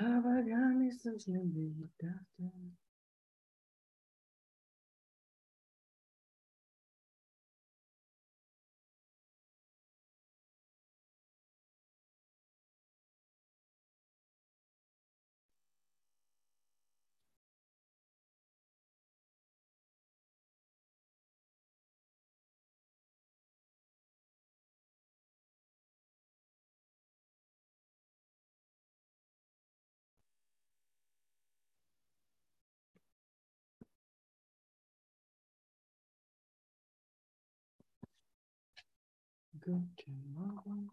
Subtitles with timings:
[0.00, 2.52] Aber gar nicht so schlimm, wie ich dachte.
[39.64, 40.90] Guten Morgen.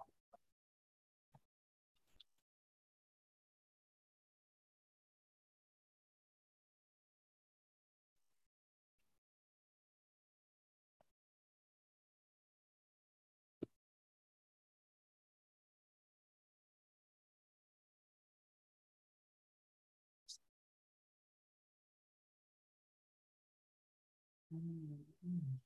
[24.53, 25.59] Mm-hmm.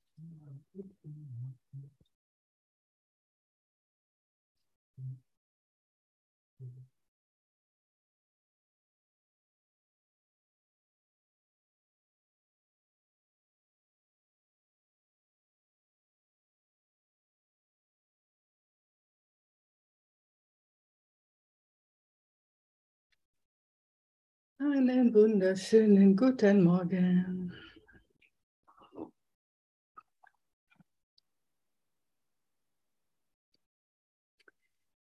[24.60, 27.52] Einen wunderschönen guten Morgen.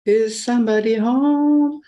[0.05, 1.81] Is somebody home?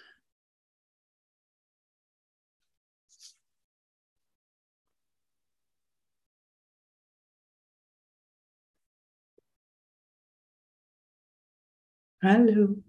[12.23, 12.83] Hallo.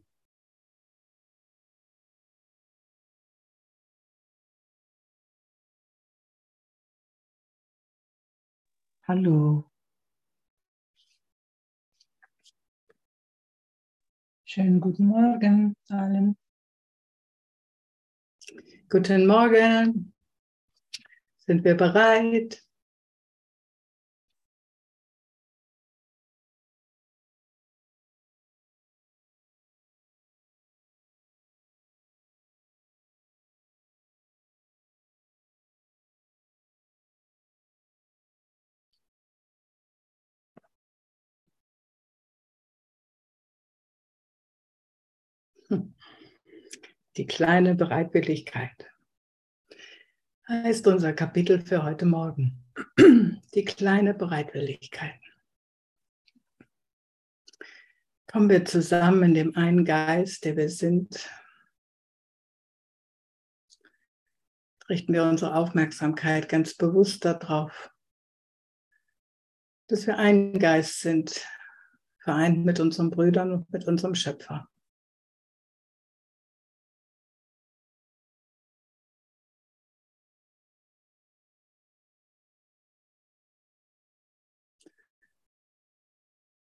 [9.12, 9.70] Hallo.
[14.46, 16.38] Schönen guten Morgen allen.
[18.90, 20.14] Guten Morgen.
[21.40, 22.64] Sind wir bereit?
[47.18, 48.90] Die kleine Bereitwilligkeit
[50.48, 52.64] heißt unser Kapitel für heute Morgen.
[53.54, 55.20] Die kleine Bereitwilligkeit.
[58.32, 61.30] Kommen wir zusammen in dem einen Geist, der wir sind.
[64.88, 67.92] Richten wir unsere Aufmerksamkeit ganz bewusst darauf,
[69.88, 71.46] dass wir ein Geist sind,
[72.20, 74.71] vereint mit unseren Brüdern und mit unserem Schöpfer.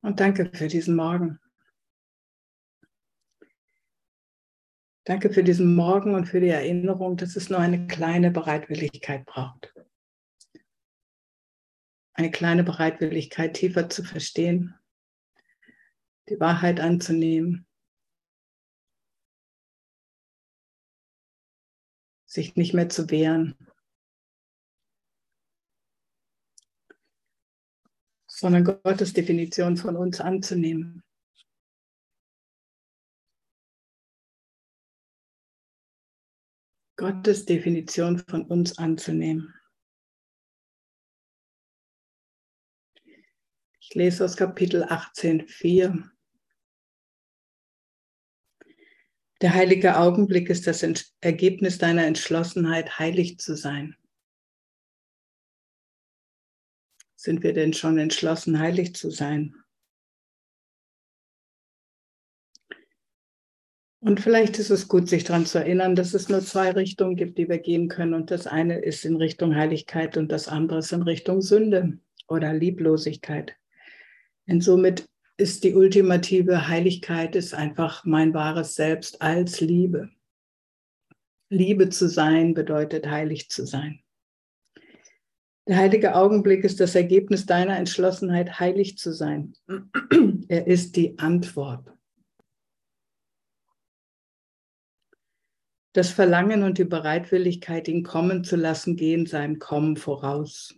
[0.02, 1.38] Und danke für diesen Morgen.
[5.04, 9.74] Danke für diesen Morgen und für die Erinnerung, dass es nur eine kleine Bereitwilligkeit braucht.
[12.14, 14.74] Eine kleine Bereitwilligkeit, tiefer zu verstehen,
[16.28, 17.66] die Wahrheit anzunehmen,
[22.26, 23.56] sich nicht mehr zu wehren,
[28.42, 31.04] sondern Gottes Definition von uns anzunehmen.
[36.96, 39.54] Gottes Definition von uns anzunehmen.
[43.78, 46.10] Ich lese aus Kapitel 18,4.
[49.40, 50.82] Der heilige Augenblick ist das
[51.20, 53.96] Ergebnis deiner Entschlossenheit, heilig zu sein.
[57.22, 59.54] Sind wir denn schon entschlossen, heilig zu sein?
[64.00, 67.38] Und vielleicht ist es gut, sich daran zu erinnern, dass es nur zwei Richtungen gibt,
[67.38, 68.14] die wir gehen können.
[68.14, 71.96] Und das eine ist in Richtung Heiligkeit und das andere ist in Richtung Sünde
[72.26, 73.54] oder Lieblosigkeit.
[74.48, 80.10] Und somit ist die ultimative Heiligkeit ist einfach mein wahres Selbst als Liebe.
[81.50, 84.01] Liebe zu sein bedeutet heilig zu sein.
[85.68, 89.54] Der heilige Augenblick ist das Ergebnis deiner Entschlossenheit, heilig zu sein.
[90.48, 91.88] Er ist die Antwort.
[95.94, 100.74] Das Verlangen und die Bereitwilligkeit, ihn kommen zu lassen, gehen seinem Kommen voraus.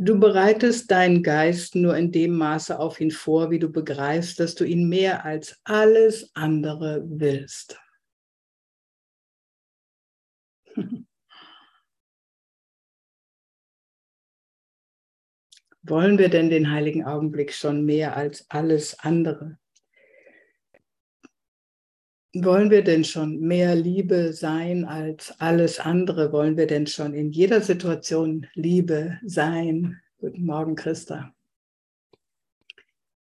[0.00, 4.54] Du bereitest deinen Geist nur in dem Maße auf ihn vor, wie du begreifst, dass
[4.54, 7.80] du ihn mehr als alles andere willst.
[15.88, 19.58] Wollen wir denn den heiligen Augenblick schon mehr als alles andere?
[22.34, 26.30] Wollen wir denn schon mehr Liebe sein als alles andere?
[26.30, 29.98] Wollen wir denn schon in jeder Situation Liebe sein?
[30.18, 31.34] Guten Morgen, Christa.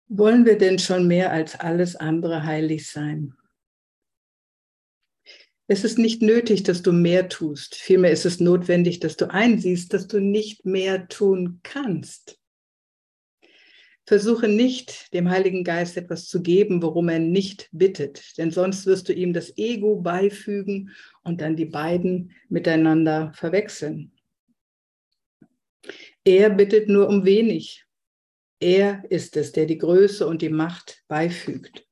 [0.10, 3.34] Wollen wir denn schon mehr als alles andere heilig sein?
[5.68, 7.76] Es ist nicht nötig, dass du mehr tust.
[7.76, 12.41] Vielmehr ist es notwendig, dass du einsiehst, dass du nicht mehr tun kannst.
[14.12, 19.08] Versuche nicht, dem Heiligen Geist etwas zu geben, worum er nicht bittet, denn sonst wirst
[19.08, 20.92] du ihm das Ego beifügen
[21.24, 24.12] und dann die beiden miteinander verwechseln.
[26.26, 27.86] Er bittet nur um wenig.
[28.60, 31.88] Er ist es, der die Größe und die Macht beifügt.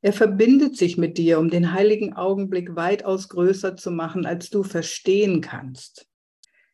[0.00, 4.62] Er verbindet sich mit dir, um den heiligen Augenblick weitaus größer zu machen, als du
[4.62, 6.07] verstehen kannst.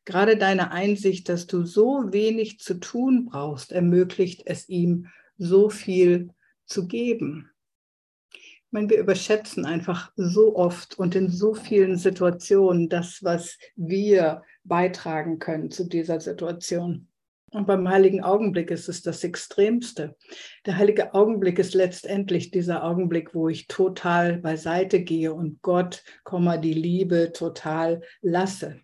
[0.04, 5.06] Gerade deine Einsicht, dass du so wenig zu tun brauchst, ermöglicht es ihm,
[5.38, 6.30] so viel
[6.66, 7.50] zu geben.
[8.32, 14.42] Ich meine, wir überschätzen einfach so oft und in so vielen Situationen das, was wir
[14.64, 17.08] beitragen können zu dieser Situation.
[17.52, 20.16] Und beim heiligen Augenblick ist es das Extremste.
[20.66, 26.02] Der heilige Augenblick ist letztendlich dieser Augenblick, wo ich total beiseite gehe und Gott,
[26.58, 28.83] die Liebe total lasse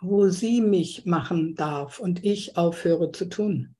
[0.00, 3.74] wo sie mich machen darf und ich aufhöre zu tun.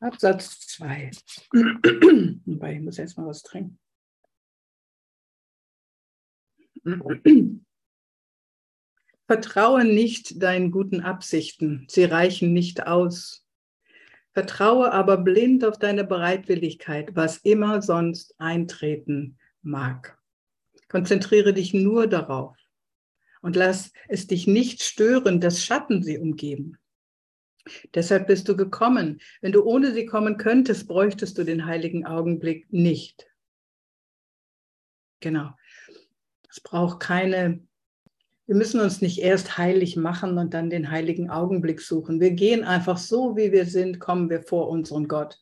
[0.00, 1.10] Absatz 2.
[1.52, 3.80] Wobei, ich muss erst mal was trinken.
[9.26, 13.47] Vertraue nicht deinen guten Absichten, sie reichen nicht aus.
[14.38, 20.16] Vertraue aber blind auf deine Bereitwilligkeit, was immer sonst eintreten mag.
[20.86, 22.56] Konzentriere dich nur darauf
[23.42, 26.78] und lass es dich nicht stören, dass Schatten sie umgeben.
[27.94, 29.20] Deshalb bist du gekommen.
[29.40, 33.26] Wenn du ohne sie kommen könntest, bräuchtest du den heiligen Augenblick nicht.
[35.18, 35.50] Genau.
[36.48, 37.66] Es braucht keine
[38.48, 42.18] wir müssen uns nicht erst heilig machen und dann den heiligen Augenblick suchen.
[42.18, 45.38] Wir gehen einfach so, wie wir sind, kommen wir vor unseren Gott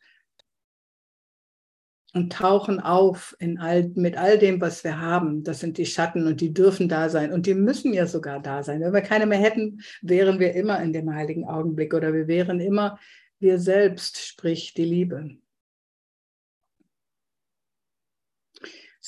[2.13, 5.45] und tauchen auf in all, mit all dem, was wir haben.
[5.45, 8.61] Das sind die Schatten und die dürfen da sein und die müssen ja sogar da
[8.61, 8.81] sein.
[8.81, 12.59] Wenn wir keine mehr hätten, wären wir immer in dem heiligen Augenblick oder wir wären
[12.59, 12.99] immer
[13.39, 15.37] wir selbst, sprich die Liebe.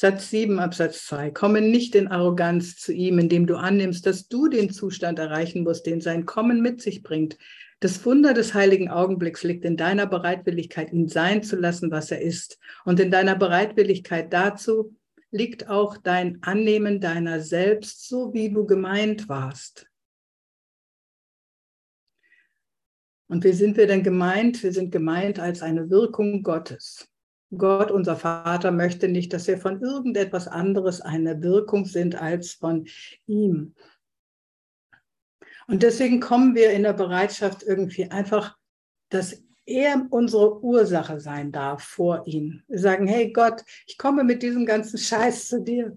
[0.01, 1.31] Satz 7, Absatz 2.
[1.31, 5.85] Komme nicht in Arroganz zu ihm, indem du annimmst, dass du den Zustand erreichen musst,
[5.85, 7.37] den sein Kommen mit sich bringt.
[7.81, 12.21] Das Wunder des heiligen Augenblicks liegt in deiner Bereitwilligkeit, ihn sein zu lassen, was er
[12.21, 12.59] ist.
[12.85, 14.95] Und in deiner Bereitwilligkeit dazu
[15.31, 19.85] liegt auch dein Annehmen deiner selbst, so wie du gemeint warst.
[23.27, 24.63] Und wie sind wir denn gemeint?
[24.63, 27.09] Wir sind gemeint als eine Wirkung Gottes.
[27.57, 32.87] Gott, unser Vater, möchte nicht, dass wir von irgendetwas anderes eine Wirkung sind als von
[33.25, 33.73] ihm.
[35.67, 38.57] Und deswegen kommen wir in der Bereitschaft irgendwie einfach,
[39.09, 42.63] dass er unsere Ursache sein darf vor ihm.
[42.67, 45.95] Wir sagen, hey Gott, ich komme mit diesem ganzen Scheiß zu dir.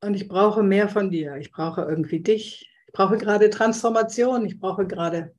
[0.00, 1.36] Und ich brauche mehr von dir.
[1.36, 2.68] Ich brauche irgendwie dich.
[2.86, 4.44] Ich brauche gerade Transformation.
[4.46, 5.34] Ich brauche gerade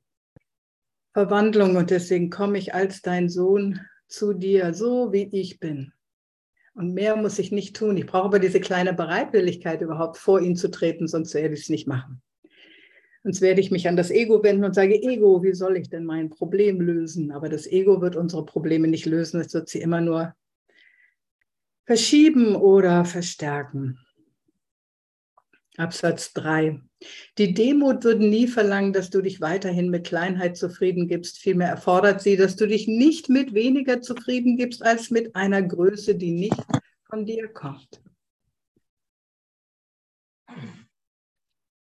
[1.12, 1.76] Verwandlung.
[1.76, 5.92] Und deswegen komme ich als dein Sohn zu dir, so wie ich bin.
[6.74, 7.96] Und mehr muss ich nicht tun.
[7.96, 11.68] Ich brauche aber diese kleine Bereitwilligkeit, überhaupt vor ihn zu treten, sonst werde ich es
[11.70, 12.20] nicht machen.
[13.22, 16.04] Sonst werde ich mich an das Ego wenden und sage, Ego, wie soll ich denn
[16.04, 17.32] mein Problem lösen?
[17.32, 20.34] Aber das Ego wird unsere Probleme nicht lösen, es wird sie immer nur
[21.86, 23.98] verschieben oder verstärken.
[25.78, 26.80] Absatz 3.
[27.38, 31.38] Die Demut würde nie verlangen, dass du dich weiterhin mit Kleinheit zufrieden gibst.
[31.38, 36.14] Vielmehr erfordert sie, dass du dich nicht mit weniger zufrieden gibst als mit einer Größe,
[36.14, 36.62] die nicht
[37.08, 38.00] von dir kommt.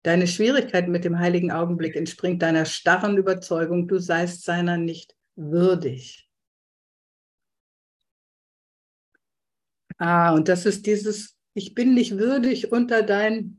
[0.02, 6.28] Deine Schwierigkeit mit dem heiligen Augenblick entspringt deiner starren Überzeugung, du seist seiner nicht würdig.
[9.98, 13.57] Ah, und das ist dieses, ich bin nicht würdig unter dein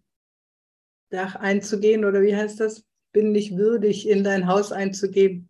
[1.09, 2.83] Dach einzugehen oder wie heißt das?
[3.11, 5.49] bin nicht würdig, in dein Haus einzugehen.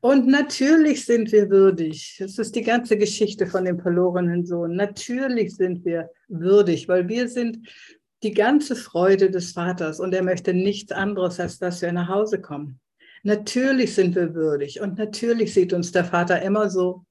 [0.00, 2.16] Und natürlich sind wir würdig.
[2.18, 4.74] Das ist die ganze Geschichte von dem verlorenen Sohn.
[4.74, 7.68] Natürlich sind wir würdig, weil wir sind
[8.24, 12.40] die ganze Freude des Vaters und er möchte nichts anderes, als dass wir nach Hause
[12.40, 12.80] kommen.
[13.22, 17.04] Natürlich sind wir würdig und natürlich sieht uns der Vater immer so,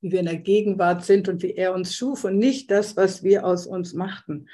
[0.00, 3.22] wie wir in der Gegenwart sind und wie er uns schuf und nicht das, was
[3.22, 4.48] wir aus uns machten.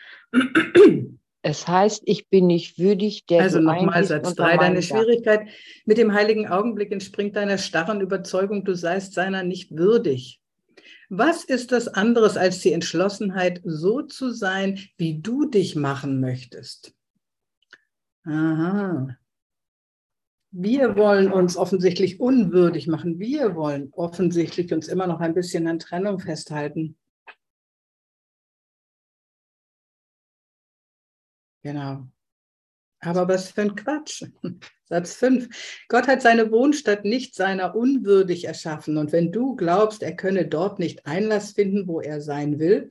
[1.47, 4.57] Es heißt, ich bin nicht würdig, der Also nochmal Satz 3.
[4.57, 5.47] Deine Schwierigkeit
[5.85, 10.41] mit dem heiligen Augenblick entspringt deiner starren Überzeugung, du seist seiner nicht würdig.
[11.11, 16.95] Was ist das anderes als die Entschlossenheit, so zu sein, wie du dich machen möchtest?
[18.25, 19.15] Aha.
[20.51, 23.19] Wir wollen uns offensichtlich unwürdig machen.
[23.19, 26.97] Wir wollen offensichtlich uns immer noch ein bisschen an Trennung festhalten.
[31.65, 32.07] Genau.
[33.01, 34.25] Aber was für ein Quatsch.
[34.85, 35.49] Satz 5.
[35.89, 38.99] Gott hat seine Wohnstadt nicht seiner unwürdig erschaffen.
[38.99, 42.91] Und wenn du glaubst, er könne dort nicht Einlass finden, wo er sein will,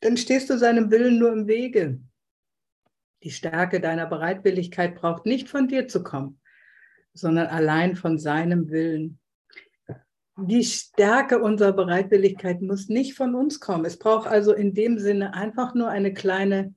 [0.00, 2.00] dann stehst du seinem Willen nur im Wege.
[3.24, 6.40] Die Stärke deiner Bereitwilligkeit braucht nicht von dir zu kommen,
[7.14, 9.18] sondern allein von seinem Willen.
[10.36, 13.84] Die Stärke unserer Bereitwilligkeit muss nicht von uns kommen.
[13.84, 16.74] Es braucht also in dem Sinne einfach nur eine kleine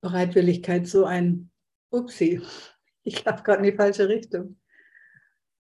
[0.00, 1.50] Bereitwilligkeit, so ein
[1.90, 2.42] Upsi,
[3.06, 4.56] ich laufe gerade in die falsche Richtung.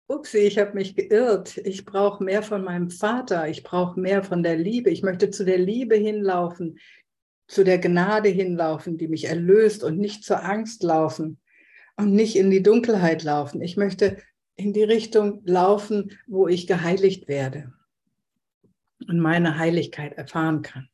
[0.07, 1.57] Upsi, ich habe mich geirrt.
[1.57, 3.49] Ich brauche mehr von meinem Vater.
[3.49, 4.89] Ich brauche mehr von der Liebe.
[4.89, 6.79] Ich möchte zu der Liebe hinlaufen,
[7.47, 11.39] zu der Gnade hinlaufen, die mich erlöst und nicht zur Angst laufen
[11.97, 13.61] und nicht in die Dunkelheit laufen.
[13.61, 14.17] Ich möchte
[14.55, 17.73] in die Richtung laufen, wo ich geheiligt werde
[19.07, 20.87] und meine Heiligkeit erfahren kann.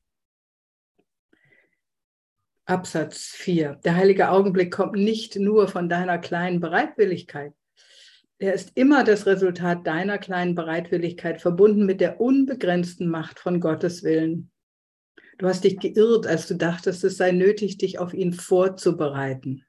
[2.70, 3.80] Absatz 4.
[3.84, 7.52] Der heilige Augenblick kommt nicht nur von deiner kleinen Bereitwilligkeit.
[8.38, 14.04] Er ist immer das Resultat deiner kleinen Bereitwilligkeit, verbunden mit der unbegrenzten Macht von Gottes
[14.04, 14.52] Willen.
[15.40, 19.66] Du hast dich geirrt, als du dachtest, es sei nötig, dich auf ihn vorzubereiten.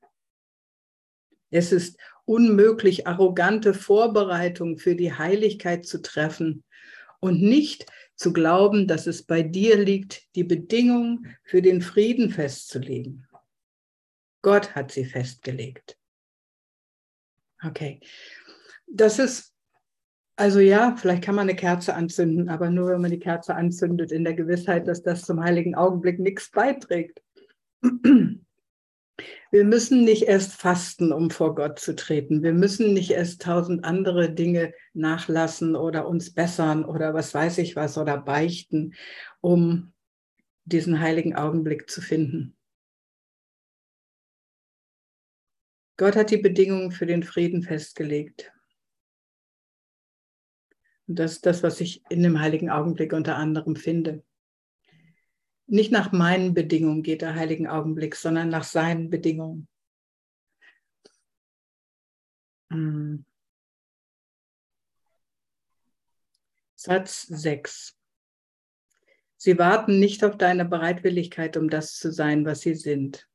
[1.51, 6.65] Es ist unmöglich, arrogante Vorbereitungen für die Heiligkeit zu treffen
[7.19, 7.87] und nicht
[8.21, 13.27] zu glauben, dass es bei dir liegt, die Bedingungen für den Frieden festzulegen.
[14.43, 15.97] Gott hat sie festgelegt.
[17.65, 18.01] Okay.
[18.87, 19.55] Das ist,
[20.37, 24.13] also ja, vielleicht kann man eine Kerze anzünden, aber nur wenn man die Kerze anzündet,
[24.13, 27.23] in der Gewissheit, dass das zum heiligen Augenblick nichts beiträgt.
[29.51, 32.43] Wir müssen nicht erst fasten, um vor Gott zu treten.
[32.43, 37.77] Wir müssen nicht erst tausend andere Dinge nachlassen oder uns bessern oder was weiß ich
[37.77, 38.95] was oder beichten,
[39.41, 39.93] um
[40.65, 42.57] diesen heiligen Augenblick zu finden.
[45.97, 48.53] Gott hat die Bedingungen für den Frieden festgelegt.
[51.07, 54.23] Und das ist das, was ich in dem heiligen Augenblick unter anderem finde
[55.71, 59.69] nicht nach meinen Bedingungen geht der heiligen Augenblick, sondern nach seinen Bedingungen.
[62.71, 63.25] Hm.
[66.75, 67.97] Satz 6.
[69.37, 73.29] Sie warten nicht auf deine Bereitwilligkeit, um das zu sein, was sie sind.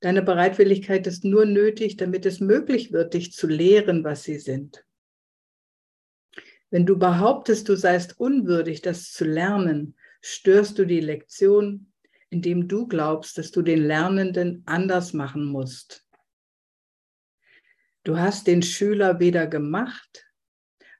[0.00, 4.84] Deine Bereitwilligkeit ist nur nötig, damit es möglich wird, dich zu lehren, was sie sind.
[6.70, 11.92] Wenn du behauptest, du seist unwürdig, das zu lernen, störst du die Lektion,
[12.30, 16.04] indem du glaubst, dass du den Lernenden anders machen musst.
[18.02, 20.26] Du hast den Schüler weder gemacht,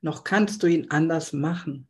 [0.00, 1.88] noch kannst du ihn anders machen.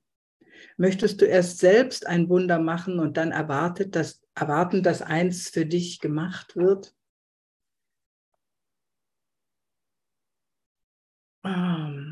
[0.78, 5.66] Möchtest du erst selbst ein Wunder machen und dann erwartet, dass, erwarten, dass eins für
[5.66, 6.94] dich gemacht wird?
[11.44, 12.05] Um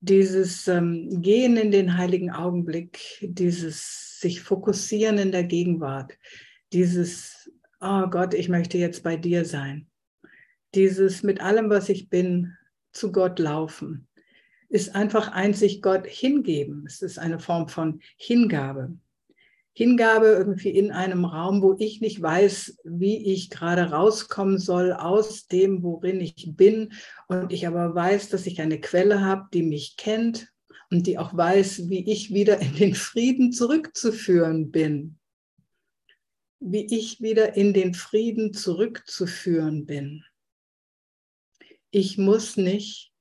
[0.00, 6.12] dieses ähm, Gehen in den heiligen Augenblick, dieses sich fokussieren in der Gegenwart,
[6.72, 9.86] dieses, oh Gott, ich möchte jetzt bei dir sein,
[10.74, 12.56] dieses mit allem, was ich bin,
[12.92, 14.08] zu Gott laufen,
[14.68, 16.84] ist einfach einzig Gott hingeben.
[16.86, 18.96] Es ist eine Form von Hingabe.
[19.72, 25.46] Hingabe irgendwie in einem Raum, wo ich nicht weiß, wie ich gerade rauskommen soll aus
[25.46, 26.92] dem, worin ich bin.
[27.28, 30.52] Und ich aber weiß, dass ich eine Quelle habe, die mich kennt
[30.90, 35.18] und die auch weiß, wie ich wieder in den Frieden zurückzuführen bin.
[36.58, 40.24] Wie ich wieder in den Frieden zurückzuführen bin.
[41.90, 43.12] Ich muss nicht.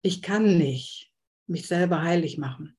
[0.00, 1.12] Ich kann nicht
[1.46, 2.76] mich selber heilig machen.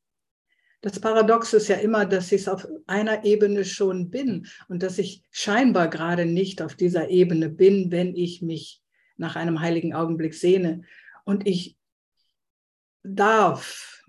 [0.86, 5.00] Das Paradox ist ja immer, dass ich es auf einer Ebene schon bin und dass
[5.00, 8.84] ich scheinbar gerade nicht auf dieser Ebene bin, wenn ich mich
[9.18, 10.84] nach einem heiligen Augenblick sehne.
[11.24, 11.76] Und ich
[13.02, 14.04] darf,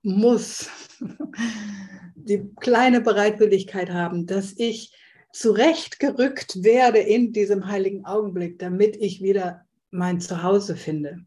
[0.00, 0.70] muss
[2.14, 4.96] die kleine Bereitwilligkeit haben, dass ich
[5.34, 11.18] zurechtgerückt werde in diesem heiligen Augenblick, damit ich wieder mein Zuhause finde.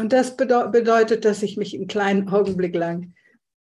[0.00, 3.12] Und das bedeutet, dass ich mich einen kleinen Augenblick lang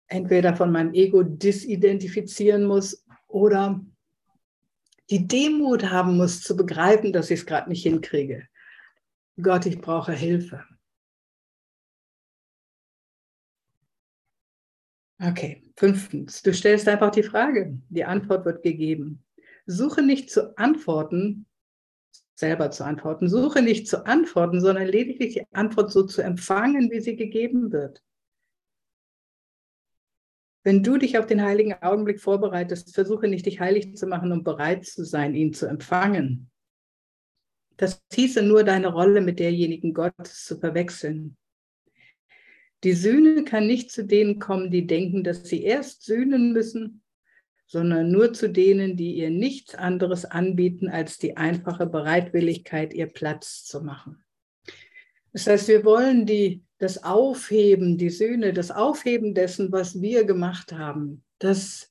[0.06, 3.84] entweder von meinem Ego disidentifizieren muss oder
[5.10, 8.46] die Demut haben muss, zu begreifen, dass ich es gerade nicht hinkriege.
[9.42, 10.64] Gott, ich brauche Hilfe.
[15.20, 19.24] Okay, fünftens, du stellst einfach die Frage, die Antwort wird gegeben.
[19.66, 21.46] Suche nicht zu antworten,
[22.42, 23.28] selber zu antworten.
[23.28, 28.02] Suche nicht zu antworten, sondern lediglich die Antwort so zu empfangen, wie sie gegeben wird.
[30.64, 34.42] Wenn du dich auf den heiligen Augenblick vorbereitest, versuche nicht, dich heilig zu machen, um
[34.42, 36.50] bereit zu sein, ihn zu empfangen.
[37.76, 41.36] Das hieße nur, deine Rolle mit derjenigen Gottes zu verwechseln.
[42.82, 47.01] Die Sühne kann nicht zu denen kommen, die denken, dass sie erst sühnen müssen,
[47.72, 53.64] sondern nur zu denen, die ihr nichts anderes anbieten, als die einfache Bereitwilligkeit, ihr Platz
[53.64, 54.22] zu machen.
[55.32, 60.74] Das heißt, wir wollen die, das Aufheben, die Sühne, das Aufheben dessen, was wir gemacht
[60.74, 61.90] haben, das,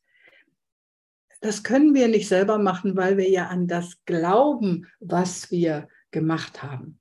[1.39, 6.61] das können wir nicht selber machen, weil wir ja an das glauben, was wir gemacht
[6.61, 7.00] haben.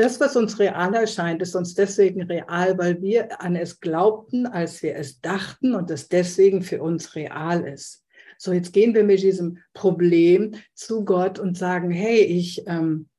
[0.00, 4.82] Das, was uns real erscheint, ist uns deswegen real, weil wir an es glaubten, als
[4.82, 8.02] wir es dachten und es deswegen für uns real ist.
[8.38, 13.10] So, jetzt gehen wir mit diesem Problem zu Gott und sagen, hey, ich, ähm,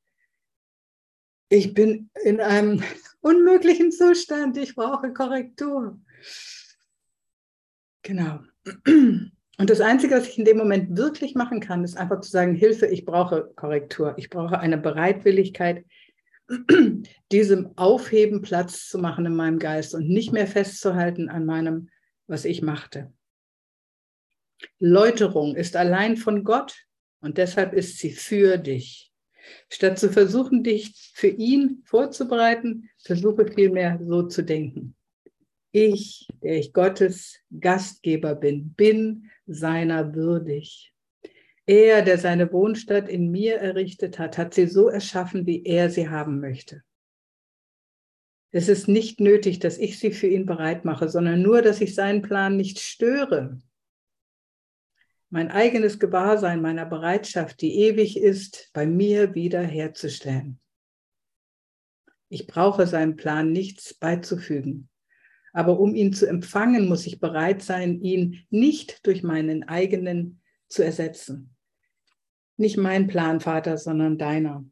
[1.48, 2.82] ich bin in einem
[3.20, 6.00] unmöglichen Zustand, ich brauche Korrektur.
[8.02, 8.40] Genau.
[9.58, 12.56] Und das Einzige, was ich in dem Moment wirklich machen kann, ist einfach zu sagen,
[12.56, 15.84] Hilfe, ich brauche Korrektur, ich brauche eine Bereitwilligkeit,
[17.32, 21.88] diesem Aufheben Platz zu machen in meinem Geist und nicht mehr festzuhalten an meinem,
[22.26, 23.12] was ich machte.
[24.78, 26.86] Läuterung ist allein von Gott
[27.20, 29.12] und deshalb ist sie für dich.
[29.68, 34.94] Statt zu versuchen, dich für ihn vorzubereiten, versuche vielmehr so zu denken.
[35.72, 40.91] Ich, der ich Gottes Gastgeber bin, bin seiner würdig.
[41.66, 46.08] Er, der seine Wohnstadt in mir errichtet hat, hat sie so erschaffen, wie er sie
[46.08, 46.82] haben möchte.
[48.50, 51.94] Es ist nicht nötig, dass ich sie für ihn bereit mache, sondern nur, dass ich
[51.94, 53.58] seinen Plan nicht störe.
[55.30, 60.60] Mein eigenes Gewahrsein meiner Bereitschaft, die ewig ist, bei mir wiederherzustellen.
[62.28, 64.90] Ich brauche seinem Plan nichts beizufügen.
[65.54, 70.41] Aber um ihn zu empfangen, muss ich bereit sein, ihn nicht durch meinen eigenen
[70.72, 71.54] zu ersetzen.
[72.56, 74.64] Nicht mein Plan, Vater, sondern deiner.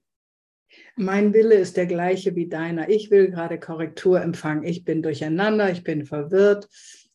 [0.97, 2.89] Mein Wille ist der gleiche wie deiner.
[2.89, 4.65] Ich will gerade Korrektur empfangen.
[4.65, 6.69] Ich bin durcheinander, ich bin verwirrt.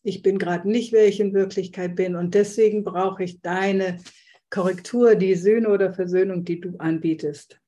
[0.03, 2.15] Ich bin gerade nicht, wer ich in Wirklichkeit bin.
[2.15, 3.97] Und deswegen brauche ich deine
[4.49, 7.59] Korrektur, die Söhne oder Versöhnung, die du anbietest.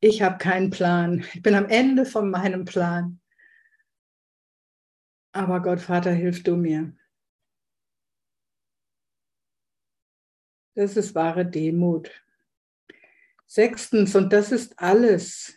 [0.00, 1.24] Ich habe keinen Plan.
[1.34, 3.20] Ich bin am Ende von meinem Plan.
[5.32, 6.94] Aber Gott, Vater, hilf du mir.
[10.80, 12.10] Das ist wahre Demut.
[13.46, 15.52] Sechstens, und das ist alles,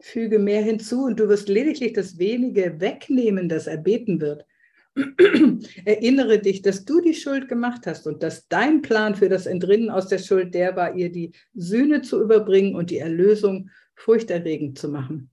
[0.00, 4.46] füge mehr hinzu und du wirst lediglich das wenige wegnehmen, das erbeten wird.
[5.84, 9.90] Erinnere dich, dass du die Schuld gemacht hast und dass dein Plan für das Entrinnen
[9.90, 14.90] aus der Schuld der war, ihr die Sühne zu überbringen und die Erlösung furchterregend zu
[14.90, 15.28] machen.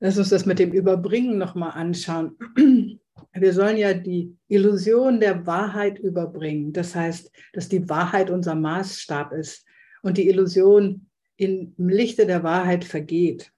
[0.00, 2.36] Lass uns das mit dem Überbringen nochmal anschauen
[3.32, 6.72] wir sollen ja die Illusion der Wahrheit überbringen.
[6.72, 9.66] Das heißt, dass die Wahrheit unser Maßstab ist
[10.02, 13.52] und die Illusion im Lichte der Wahrheit vergeht.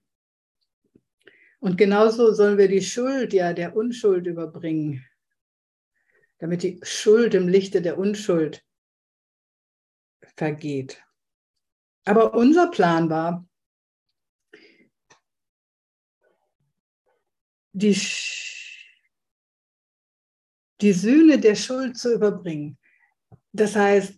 [1.61, 5.05] Und genauso sollen wir die Schuld ja der Unschuld überbringen,
[6.38, 8.62] damit die Schuld im Lichte der Unschuld
[10.37, 11.03] vergeht.
[12.05, 13.46] Aber unser Plan war,
[17.72, 17.94] die
[20.85, 22.77] die Sühne der Schuld zu überbringen.
[23.53, 24.14] Das heißt,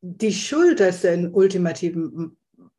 [0.00, 2.36] die Schuld als den ultimativen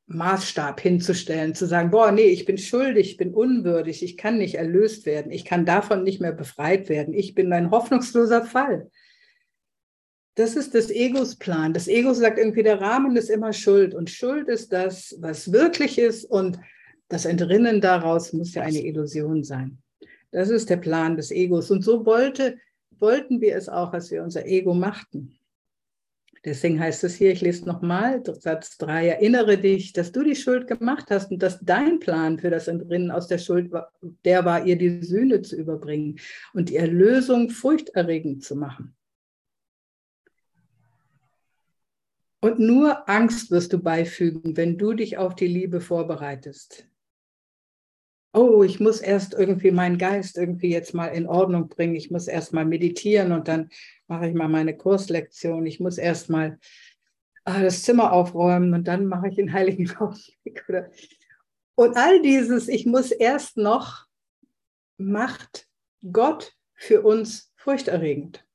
[0.08, 4.56] Maßstab hinzustellen, zu sagen, boah, nee, ich bin schuldig, ich bin unwürdig, ich kann nicht
[4.56, 8.90] erlöst werden, ich kann davon nicht mehr befreit werden, ich bin ein hoffnungsloser Fall.
[10.36, 11.74] Das ist das Egos Plan.
[11.74, 16.00] Das Ego sagt irgendwie, der Rahmen ist immer Schuld und Schuld ist das, was wirklich
[16.00, 16.58] ist und
[17.10, 19.80] Das Entrinnen daraus muss ja eine Illusion sein.
[20.32, 21.72] Das ist der Plan des Egos.
[21.72, 22.60] Und so wollte,
[23.00, 25.40] wollten wir es auch, als wir unser Ego machten.
[26.46, 30.68] Deswegen heißt es hier, ich lese nochmal, Satz 3, erinnere dich, dass du die Schuld
[30.68, 33.92] gemacht hast und dass dein Plan für das Entrinnen aus der Schuld war,
[34.24, 36.18] der war, ihr die Sühne zu überbringen
[36.54, 38.96] und die Erlösung furchterregend zu machen.
[42.42, 46.89] Und nur Angst wirst du beifügen, wenn du dich auf die Liebe vorbereitest.
[48.32, 51.96] Oh, ich muss erst irgendwie meinen Geist irgendwie jetzt mal in Ordnung bringen.
[51.96, 53.70] Ich muss erst mal meditieren und dann
[54.08, 55.66] mache ich mal meine Kurslektion.
[55.66, 56.60] Ich muss erst mal
[57.46, 60.64] ah, das Zimmer aufräumen und dann mache ich den Heiligen Augenblick.
[61.76, 64.06] Und all dieses, ich muss erst noch,
[64.98, 65.68] macht
[66.12, 68.46] Gott für uns furchterregend.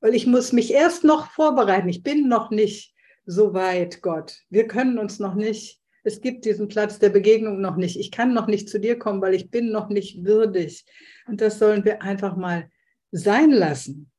[0.00, 1.88] Weil ich muss mich erst noch vorbereiten.
[1.88, 2.94] Ich bin noch nicht
[3.26, 4.40] so weit, Gott.
[4.50, 7.98] Wir können uns noch nicht, es gibt diesen Platz der Begegnung noch nicht.
[7.98, 10.84] Ich kann noch nicht zu dir kommen, weil ich bin noch nicht würdig.
[11.26, 12.70] Und das sollen wir einfach mal
[13.10, 14.10] sein lassen.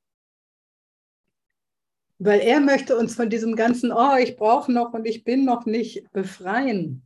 [2.19, 5.65] Weil er möchte uns von diesem ganzen, oh, ich brauche noch und ich bin noch
[5.65, 7.03] nicht befreien.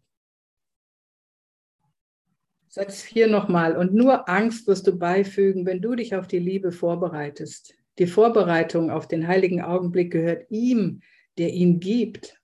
[2.68, 3.78] Satz 4 nochmal.
[3.78, 7.74] Und nur Angst wirst du beifügen, wenn du dich auf die Liebe vorbereitest.
[7.98, 11.00] Die Vorbereitung auf den heiligen Augenblick gehört ihm,
[11.38, 12.42] der ihn gibt.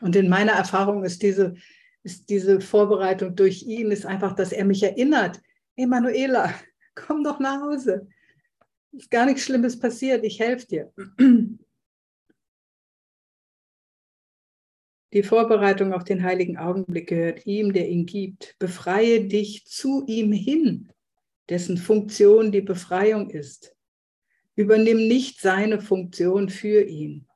[0.00, 1.54] Und in meiner Erfahrung ist diese,
[2.02, 5.40] ist diese Vorbereitung durch ihn, ist einfach, dass er mich erinnert,
[5.76, 6.54] Emanuela,
[6.94, 8.08] komm doch nach Hause.
[8.92, 10.92] Ist gar nichts Schlimmes passiert, ich helfe dir.
[15.12, 18.54] Die Vorbereitung auf den heiligen Augenblick gehört ihm, der ihn gibt.
[18.60, 20.92] Befreie dich zu ihm hin,
[21.48, 23.74] dessen Funktion die Befreiung ist.
[24.54, 27.26] Übernimm nicht seine Funktion für ihn.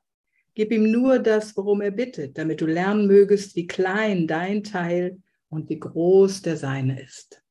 [0.55, 5.21] Gib ihm nur das, worum er bittet, damit du lernen mögest, wie klein dein Teil
[5.49, 7.43] und wie groß der seine ist.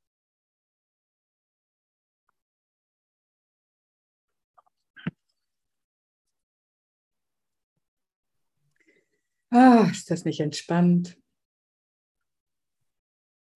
[9.51, 11.17] Ah, ist das nicht entspannt?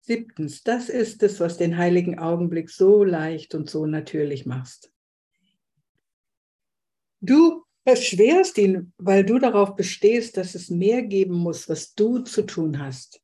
[0.01, 4.93] Siebtens, das ist es, was den heiligen Augenblick so leicht und so natürlich machst.
[7.19, 12.43] Du erschwerst ihn, weil du darauf bestehst, dass es mehr geben muss, was du zu
[12.43, 13.21] tun hast.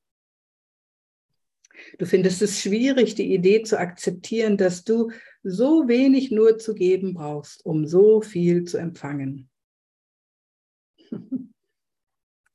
[1.98, 5.12] Du findest es schwierig, die Idee zu akzeptieren, dass du
[5.44, 9.50] so wenig nur zu geben brauchst, um so viel zu empfangen.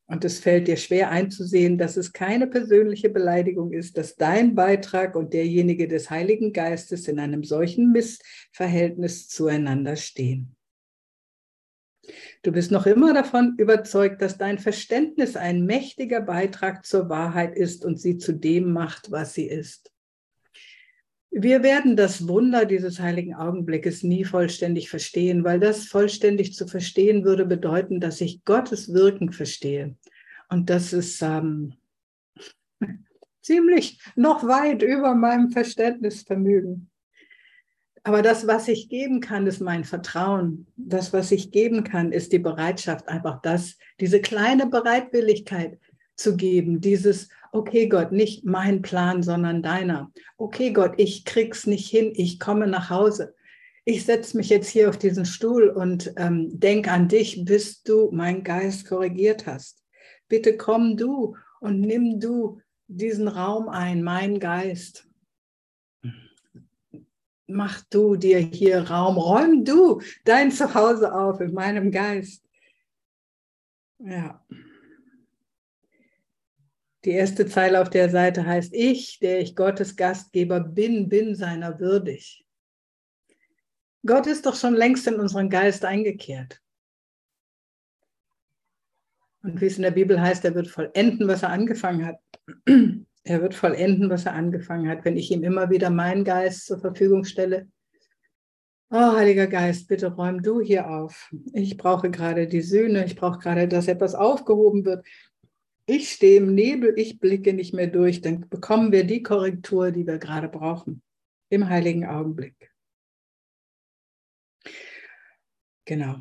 [0.06, 5.14] Und es fällt dir schwer einzusehen, dass es keine persönliche Beleidigung ist, dass dein Beitrag
[5.14, 10.56] und derjenige des Heiligen Geistes in einem solchen Missverhältnis zueinander stehen.
[12.42, 17.84] Du bist noch immer davon überzeugt, dass dein Verständnis ein mächtiger Beitrag zur Wahrheit ist
[17.84, 19.92] und sie zu dem macht, was sie ist.
[21.32, 27.24] Wir werden das Wunder dieses heiligen Augenblickes nie vollständig verstehen, weil das vollständig zu verstehen
[27.24, 29.96] würde bedeuten, dass ich Gottes Wirken verstehe.
[30.48, 31.74] Und das ist ähm,
[33.42, 36.89] ziemlich noch weit über meinem Verständnisvermögen.
[38.02, 40.66] Aber das, was ich geben kann, ist mein Vertrauen.
[40.76, 45.78] Das, was ich geben kann, ist die Bereitschaft, einfach das, diese kleine Bereitwilligkeit
[46.16, 50.10] zu geben, dieses, okay Gott, nicht mein Plan, sondern deiner.
[50.38, 53.34] Okay Gott, ich krieg's nicht hin, ich komme nach Hause.
[53.84, 58.10] Ich setze mich jetzt hier auf diesen Stuhl und ähm, denk an dich, bis du
[58.12, 59.82] mein Geist korrigiert hast.
[60.28, 65.09] Bitte komm du und nimm du diesen Raum ein, mein Geist
[67.50, 72.44] mach du dir hier Raum, räum du dein Zuhause auf in meinem Geist.
[73.98, 74.44] Ja.
[77.04, 81.80] Die erste Zeile auf der Seite heißt, ich, der ich Gottes Gastgeber bin, bin seiner
[81.80, 82.46] würdig.
[84.04, 86.62] Gott ist doch schon längst in unseren Geist eingekehrt.
[89.42, 92.20] Und wie es in der Bibel heißt, er wird vollenden, was er angefangen hat.
[93.30, 96.80] Er wird vollenden, was er angefangen hat, wenn ich ihm immer wieder meinen Geist zur
[96.80, 97.70] Verfügung stelle.
[98.90, 101.32] Oh, Heiliger Geist, bitte räum du hier auf.
[101.52, 105.06] Ich brauche gerade die Sühne, ich brauche gerade, dass etwas aufgehoben wird.
[105.86, 110.08] Ich stehe im Nebel, ich blicke nicht mehr durch, dann bekommen wir die Korrektur, die
[110.08, 111.00] wir gerade brauchen,
[111.50, 112.72] im heiligen Augenblick.
[115.84, 116.16] Genau.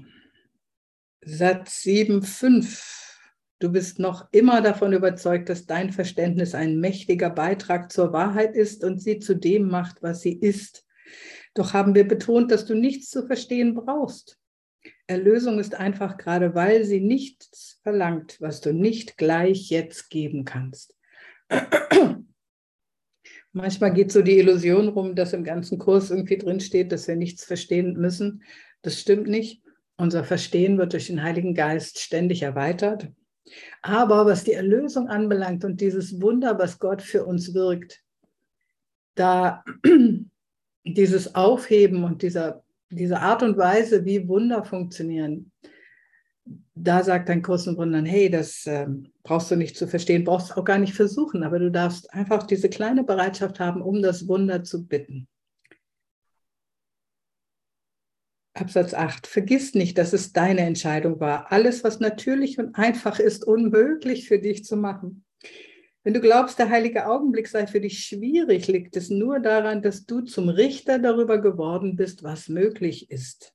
[1.22, 3.09] Satz 7,5
[3.60, 8.86] Du bist noch immer davon überzeugt, dass dein Verständnis ein mächtiger Beitrag zur Wahrheit ist
[8.86, 10.86] und sie zu dem macht, was sie ist.
[11.54, 14.40] Doch haben wir betont, dass du nichts zu verstehen brauchst.
[15.08, 20.96] Erlösung ist einfach gerade, weil sie nichts verlangt, was du nicht gleich jetzt geben kannst.
[23.52, 27.44] Manchmal geht so die Illusion rum, dass im ganzen Kurs irgendwie drinsteht, dass wir nichts
[27.44, 28.44] verstehen müssen.
[28.84, 29.64] Das stimmt nicht.
[29.98, 33.12] Unser Verstehen wird durch den Heiligen Geist ständig erweitert.
[33.82, 38.04] Aber was die Erlösung anbelangt und dieses Wunder, was Gott für uns wirkt,
[39.16, 39.64] da
[40.86, 45.52] dieses Aufheben und dieser, diese Art und Weise, wie Wunder funktionieren,
[46.76, 48.88] da sagt dein Kurs im Wundern, hey, das äh,
[49.24, 52.70] brauchst du nicht zu verstehen, brauchst auch gar nicht versuchen, aber du darfst einfach diese
[52.70, 55.28] kleine Bereitschaft haben, um das Wunder zu bitten.
[58.60, 59.28] Absatz 8.
[59.28, 61.52] Vergiss nicht, dass es deine Entscheidung war.
[61.52, 65.24] Alles, was natürlich und einfach ist, unmöglich für dich zu machen.
[66.04, 70.06] Wenn du glaubst, der heilige Augenblick sei für dich schwierig, liegt es nur daran, dass
[70.06, 73.54] du zum Richter darüber geworden bist, was möglich ist.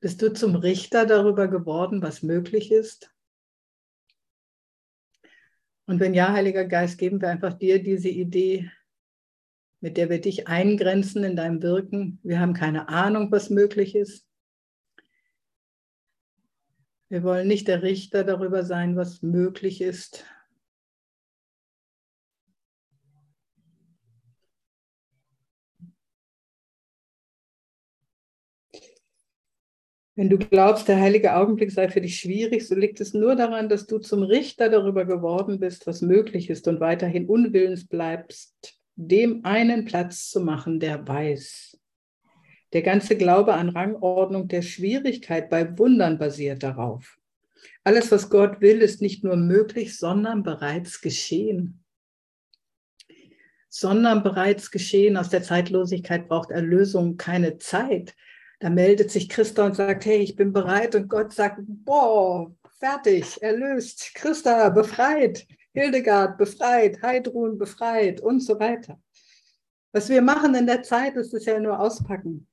[0.00, 3.12] Bist du zum Richter darüber geworden, was möglich ist?
[5.86, 8.70] Und wenn ja, Heiliger Geist, geben wir einfach dir diese Idee,
[9.80, 12.18] mit der wir dich eingrenzen in deinem Wirken.
[12.22, 14.26] Wir haben keine Ahnung, was möglich ist.
[17.08, 20.24] Wir wollen nicht der Richter darüber sein, was möglich ist,
[30.20, 33.70] Wenn du glaubst, der heilige Augenblick sei für dich schwierig, so liegt es nur daran,
[33.70, 39.44] dass du zum Richter darüber geworden bist, was möglich ist und weiterhin unwillens bleibst, dem
[39.44, 41.78] einen Platz zu machen, der weiß.
[42.72, 47.18] Der ganze Glaube an Rangordnung der Schwierigkeit bei Wundern basiert darauf.
[47.82, 51.82] Alles, was Gott will, ist nicht nur möglich, sondern bereits geschehen.
[53.68, 55.16] Sondern bereits geschehen.
[55.16, 58.14] Aus der Zeitlosigkeit braucht Erlösung keine Zeit.
[58.60, 60.94] Da meldet sich Christa und sagt, hey, ich bin bereit.
[60.94, 69.00] Und Gott sagt, boah, fertig, erlöst, Christa befreit, Hildegard befreit, Heidrun befreit und so weiter.
[69.92, 72.46] Was wir machen in der Zeit, ist es ja nur auspacken.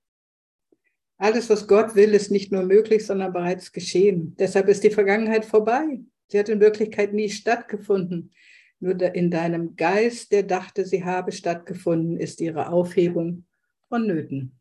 [1.17, 4.35] Alles, was Gott will, ist nicht nur möglich, sondern bereits geschehen.
[4.37, 5.99] Deshalb ist die Vergangenheit vorbei.
[6.27, 8.33] Sie hat in Wirklichkeit nie stattgefunden.
[8.79, 13.45] Nur in deinem Geist, der dachte, sie habe stattgefunden, ist ihre Aufhebung
[13.89, 14.59] vonnöten.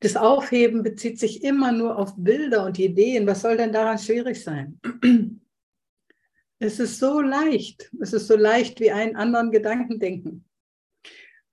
[0.00, 3.26] Das Aufheben bezieht sich immer nur auf Bilder und Ideen.
[3.26, 4.78] Was soll denn daran schwierig sein?
[6.58, 7.90] Es ist so leicht.
[8.00, 10.44] Es ist so leicht wie einen anderen Gedanken denken.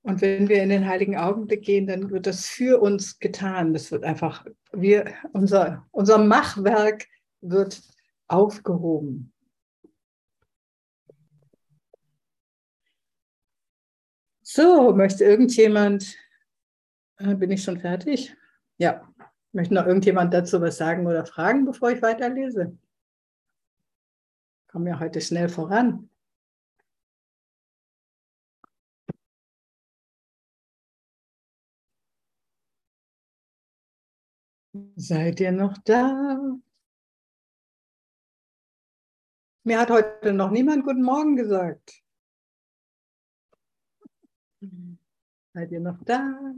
[0.03, 3.73] Und wenn wir in den heiligen Augenblick gehen, dann wird das für uns getan.
[3.73, 7.07] Das wird einfach, wir, unser, unser Machwerk
[7.41, 7.81] wird
[8.27, 9.31] aufgehoben.
[14.41, 16.17] So, möchte irgendjemand
[17.21, 18.35] äh, bin ich schon fertig?
[18.77, 19.07] Ja.
[19.53, 22.77] Möchte noch irgendjemand dazu was sagen oder fragen, bevor ich weiterlese?
[24.71, 26.09] Kommen ja heute schnell voran.
[34.95, 36.57] Seid ihr noch da?
[39.63, 42.01] Mir hat heute noch niemand Guten Morgen gesagt.
[45.53, 46.53] Seid ihr noch da?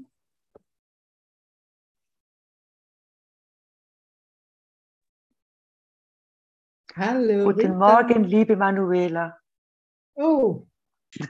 [6.95, 7.45] Hallo.
[7.45, 7.73] Guten Rita.
[7.73, 9.35] Morgen, liebe Manuela.
[10.15, 10.67] Oh.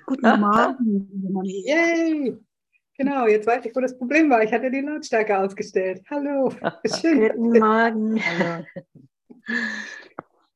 [0.05, 1.41] Guten Morgen.
[1.43, 2.37] Yay.
[2.97, 4.43] Genau, jetzt weiß ich, wo das Problem war.
[4.43, 6.03] Ich hatte die Lautstärke ausgestellt.
[6.09, 6.51] Hallo.
[6.85, 7.31] Schön.
[7.35, 8.21] Guten Morgen.
[8.21, 8.65] Hallo.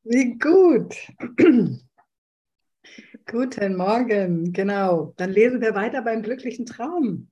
[0.04, 0.94] Wie gut.
[3.26, 5.14] Guten Morgen, genau.
[5.16, 7.30] Dann lesen wir weiter beim glücklichen Traum.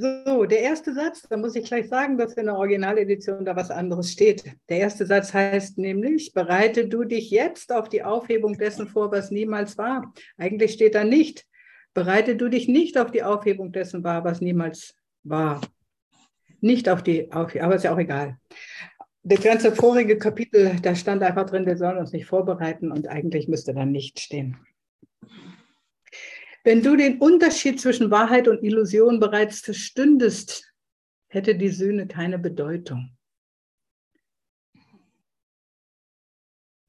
[0.00, 3.70] So, der erste Satz, da muss ich gleich sagen, dass in der Originaledition da was
[3.70, 4.42] anderes steht.
[4.70, 9.30] Der erste Satz heißt nämlich, bereite du dich jetzt auf die Aufhebung dessen vor, was
[9.30, 10.14] niemals war.
[10.38, 11.44] Eigentlich steht da nicht,
[11.92, 15.60] bereite du dich nicht auf die Aufhebung dessen vor, was niemals war.
[16.62, 18.38] Nicht auf die Aufhebung, aber ist ja auch egal.
[19.22, 23.48] Das ganze vorige Kapitel, da stand einfach drin, wir sollen uns nicht vorbereiten und eigentlich
[23.48, 24.56] müsste da nicht stehen.
[26.62, 30.70] Wenn du den Unterschied zwischen Wahrheit und Illusion bereits verstündest,
[31.28, 33.16] hätte die Sühne keine Bedeutung.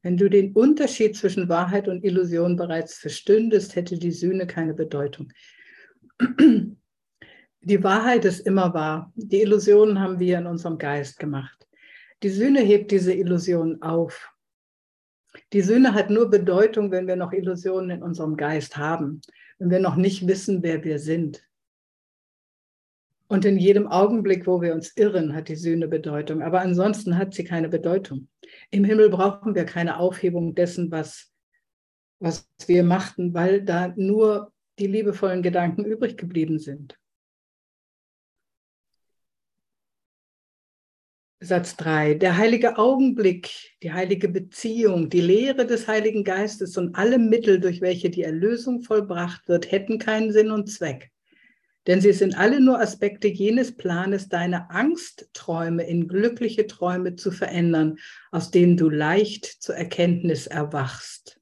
[0.04, 5.32] Wenn du den Unterschied zwischen Wahrheit und Illusion bereits verstündest, hätte die Sühne keine Bedeutung.
[7.62, 9.14] Die Wahrheit ist immer wahr.
[9.16, 11.68] Die Illusionen haben wir in unserem Geist gemacht.
[12.24, 14.34] Die Sühne hebt diese Illusionen auf.
[15.54, 19.22] Die Sühne hat nur Bedeutung, wenn wir noch Illusionen in unserem Geist haben
[19.62, 21.48] wenn wir noch nicht wissen, wer wir sind.
[23.28, 26.42] Und in jedem Augenblick, wo wir uns irren, hat die Sühne Bedeutung.
[26.42, 28.28] Aber ansonsten hat sie keine Bedeutung.
[28.72, 31.32] Im Himmel brauchen wir keine Aufhebung dessen, was
[32.22, 36.98] was wir machten, weil da nur die liebevollen Gedanken übrig geblieben sind.
[41.44, 42.14] Satz 3.
[42.14, 43.50] Der heilige Augenblick,
[43.82, 48.84] die heilige Beziehung, die Lehre des Heiligen Geistes und alle Mittel, durch welche die Erlösung
[48.84, 51.10] vollbracht wird, hätten keinen Sinn und Zweck.
[51.88, 57.98] Denn sie sind alle nur Aspekte jenes Planes, deine Angstträume in glückliche Träume zu verändern,
[58.30, 61.41] aus denen du leicht zur Erkenntnis erwachst.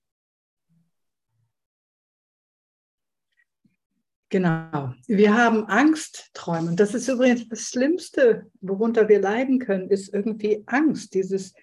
[4.30, 4.94] Genau.
[5.08, 6.70] Wir haben Angstträume.
[6.70, 11.16] Und das ist übrigens das Schlimmste, worunter wir leiden können, ist irgendwie Angst.
[11.16, 11.54] Dieses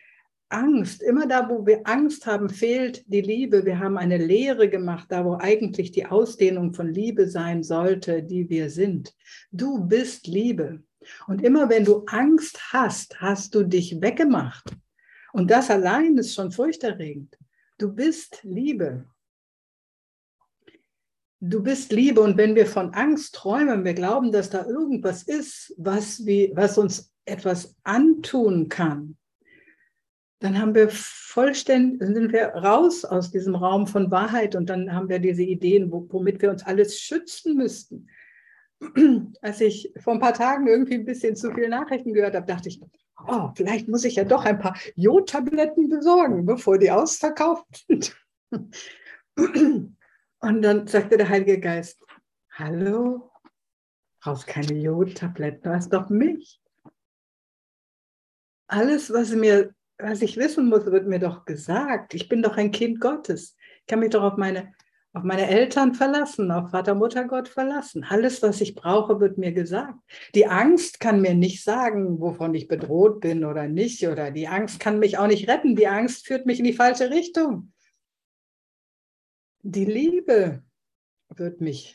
[0.48, 1.02] Angst.
[1.02, 3.64] Immer da, wo wir Angst haben, fehlt die Liebe.
[3.64, 8.48] Wir haben eine Lehre gemacht, da wo eigentlich die Ausdehnung von Liebe sein sollte, die
[8.48, 9.14] wir sind.
[9.50, 10.82] Du bist Liebe.
[11.26, 14.64] Und immer wenn du Angst hast, hast du dich weggemacht.
[15.32, 17.36] Und das allein ist schon furchterregend.
[17.78, 19.04] Du bist Liebe.
[21.48, 25.72] Du bist Liebe und wenn wir von Angst träumen, wir glauben, dass da irgendwas ist,
[25.76, 29.16] was, wie, was uns etwas antun kann,
[30.40, 35.08] dann haben wir vollständig, sind wir raus aus diesem Raum von Wahrheit und dann haben
[35.08, 38.08] wir diese Ideen, womit wir uns alles schützen müssten.
[39.40, 42.68] Als ich vor ein paar Tagen irgendwie ein bisschen zu viele Nachrichten gehört habe, dachte
[42.68, 42.80] ich,
[43.26, 48.16] oh, vielleicht muss ich ja doch ein paar Jodtabletten besorgen, bevor die ausverkauft sind.
[50.46, 52.00] Und dann sagte der Heilige Geist,
[52.52, 53.32] hallo,
[54.22, 56.60] brauchst keine Jodtabletten, du hast doch mich.
[58.68, 62.14] Alles, was, mir, was ich wissen muss, wird mir doch gesagt.
[62.14, 63.56] Ich bin doch ein Kind Gottes.
[63.80, 64.72] Ich kann mich doch auf meine,
[65.14, 68.06] auf meine Eltern verlassen, auf Vater, Mutter, Gott verlassen.
[68.08, 69.98] Alles, was ich brauche, wird mir gesagt.
[70.36, 74.06] Die Angst kann mir nicht sagen, wovon ich bedroht bin oder nicht.
[74.06, 75.74] Oder die Angst kann mich auch nicht retten.
[75.74, 77.72] Die Angst führt mich in die falsche Richtung
[79.66, 80.62] die Liebe
[81.34, 81.94] wird mich,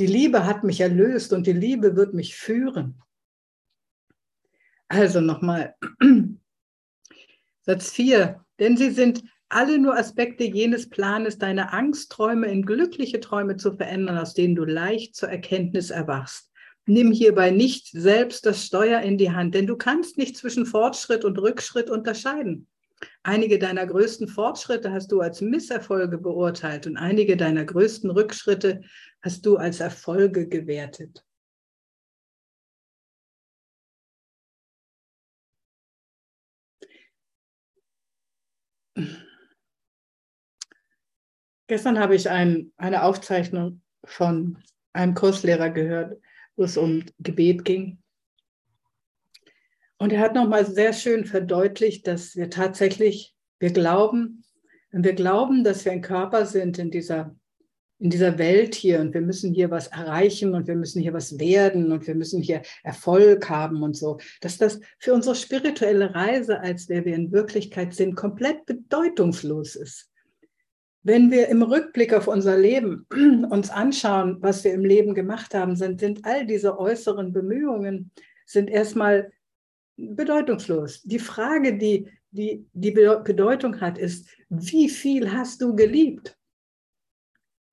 [0.00, 3.00] die Liebe hat mich erlöst und die Liebe wird mich führen.
[4.88, 5.76] Also nochmal,
[7.62, 13.56] Satz 4, denn sie sind alle nur Aspekte jenes Planes, deine Angstträume in glückliche Träume
[13.56, 16.50] zu verändern, aus denen du leicht zur Erkenntnis erwachst.
[16.86, 21.24] Nimm hierbei nicht selbst das Steuer in die Hand, denn du kannst nicht zwischen Fortschritt
[21.24, 22.66] und Rückschritt unterscheiden.
[23.22, 28.82] Einige deiner größten Fortschritte hast du als Misserfolge beurteilt und einige deiner größten Rückschritte
[29.22, 31.24] hast du als Erfolge gewertet.
[41.66, 44.62] Gestern habe ich ein, eine Aufzeichnung von
[44.92, 46.20] einem Kurslehrer gehört,
[46.56, 48.03] wo es um Gebet ging.
[49.98, 54.44] Und er hat nochmal sehr schön verdeutlicht, dass wir tatsächlich, wir glauben,
[54.90, 57.34] wir glauben, dass wir ein Körper sind in dieser,
[57.98, 61.38] in dieser Welt hier und wir müssen hier was erreichen und wir müssen hier was
[61.38, 66.60] werden und wir müssen hier Erfolg haben und so, dass das für unsere spirituelle Reise,
[66.60, 70.10] als wer wir in Wirklichkeit sind, komplett bedeutungslos ist.
[71.02, 73.06] Wenn wir im Rückblick auf unser Leben
[73.50, 78.10] uns anschauen, was wir im Leben gemacht haben, sind, sind all diese äußeren Bemühungen,
[78.46, 79.32] sind erstmal
[79.96, 81.02] bedeutungslos.
[81.02, 86.36] Die Frage, die, die die Bedeutung hat, ist, wie viel hast du geliebt?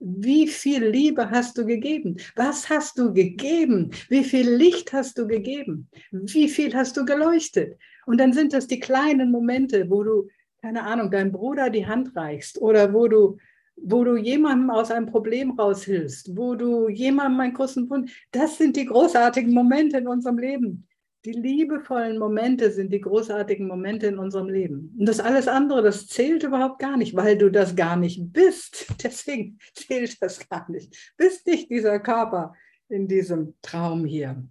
[0.04, 2.18] Wie viel Liebe hast du gegeben?
[2.36, 3.92] Was hast du gegeben?
[4.10, 5.90] Wie viel Licht hast du gegeben?
[6.12, 7.78] Wie viel hast du geleuchtet?
[8.08, 10.28] Und dann sind das die kleinen Momente, wo du,
[10.60, 13.38] keine Ahnung, deinem Bruder die Hand reichst oder wo du,
[13.76, 18.76] wo du jemandem aus einem Problem raushilfst, wo du jemandem einen großen Wunsch, das sind
[18.76, 20.88] die großartigen Momente in unserem Leben.
[21.24, 24.96] Die liebevollen Momente sind die großartigen Momente in unserem Leben.
[24.98, 28.88] Und das alles andere, das zählt überhaupt gar nicht, weil du das gar nicht bist.
[29.04, 31.14] Deswegen zählt das gar nicht.
[31.18, 32.56] Bist nicht dieser Körper
[32.90, 34.44] in diesem Traum hier.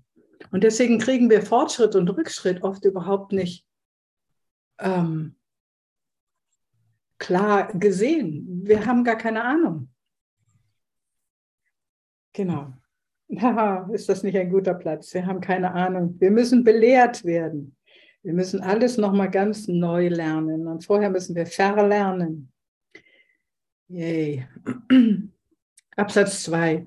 [0.52, 3.66] Und deswegen kriegen wir Fortschritt und Rückschritt oft überhaupt nicht
[4.78, 5.36] ähm,
[7.18, 8.62] klar gesehen.
[8.64, 9.90] Wir haben gar keine Ahnung.
[12.32, 12.72] Genau.
[13.40, 15.14] Ja, ist das nicht ein guter Platz?
[15.14, 16.16] Wir haben keine Ahnung.
[16.18, 17.76] Wir müssen belehrt werden.
[18.22, 20.66] Wir müssen alles nochmal ganz neu lernen.
[20.66, 22.52] Und vorher müssen wir verlernen.
[23.88, 24.46] Yay.
[25.96, 26.86] Absatz 2.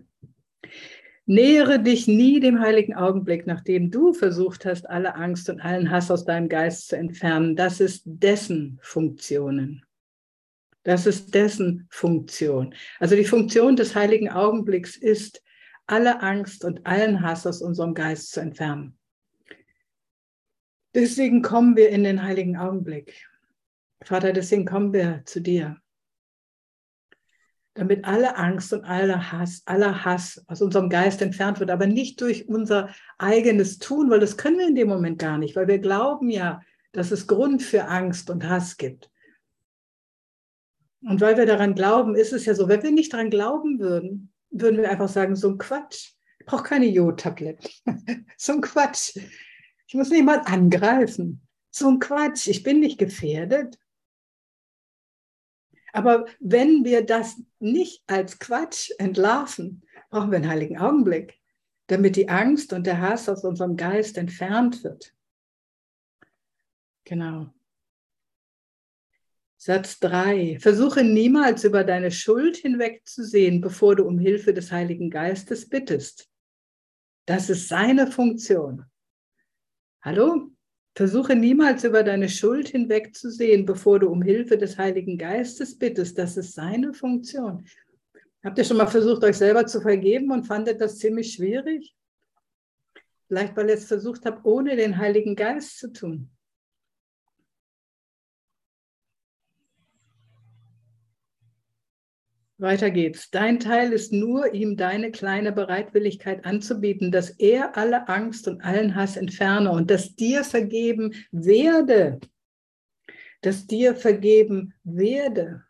[1.26, 6.12] Nähere dich nie dem heiligen Augenblick, nachdem du versucht hast, alle Angst und allen Hass
[6.12, 7.56] aus deinem Geist zu entfernen.
[7.56, 9.86] Das ist dessen Funktionen.
[10.84, 12.76] Das ist dessen Funktion.
[13.00, 15.42] Also die Funktion des heiligen Augenblicks ist,
[15.88, 18.98] alle Angst und allen Hass aus unserem Geist zu entfernen.
[20.96, 23.28] Deswegen kommen wir in den heiligen Augenblick.
[24.04, 25.78] Vater, deswegen kommen wir zu dir.
[27.76, 32.22] damit alle Angst und aller Hass, aller Hass aus unserem Geist entfernt wird, aber nicht
[32.22, 35.80] durch unser eigenes Tun, weil das können wir in dem Moment gar nicht, weil wir
[35.80, 36.62] glauben ja,
[36.92, 39.10] dass es Grund für Angst und Hass gibt.
[41.02, 44.33] Und weil wir daran glauben, ist es ja so, wenn wir nicht daran glauben würden,
[44.54, 46.14] würden wir einfach sagen, so ein Quatsch.
[46.40, 47.70] Ich brauche keine Jodtabletten.
[48.38, 49.18] so ein Quatsch.
[49.88, 51.48] Ich muss niemand angreifen.
[51.72, 52.48] So ein Quatsch.
[52.48, 53.78] Ich bin nicht gefährdet.
[55.92, 61.40] Aber wenn wir das nicht als Quatsch entlarven, brauchen wir einen heiligen Augenblick,
[61.88, 65.14] damit die Angst und der Hass aus unserem Geist entfernt wird.
[67.04, 67.54] Genau.
[69.66, 70.58] Satz 3.
[70.60, 76.30] Versuche niemals über deine Schuld hinwegzusehen, bevor du um Hilfe des Heiligen Geistes bittest.
[77.26, 78.84] Das ist seine Funktion.
[80.02, 80.52] Hallo?
[80.96, 86.18] Versuche niemals über deine Schuld hinwegzusehen, bevor du um Hilfe des Heiligen Geistes bittest.
[86.18, 87.66] Das ist seine Funktion.
[88.44, 91.96] Habt ihr schon mal versucht, euch selber zu vergeben und fandet das ziemlich schwierig?
[93.30, 96.30] Vielleicht, weil ihr es versucht habt, ohne den Heiligen Geist zu tun.
[102.64, 103.30] Weiter geht's.
[103.30, 108.96] Dein Teil ist nur, ihm deine kleine Bereitwilligkeit anzubieten, dass er alle Angst und allen
[108.96, 112.20] Hass entferne und dass dir vergeben werde.
[113.42, 115.64] Dass dir vergeben werde.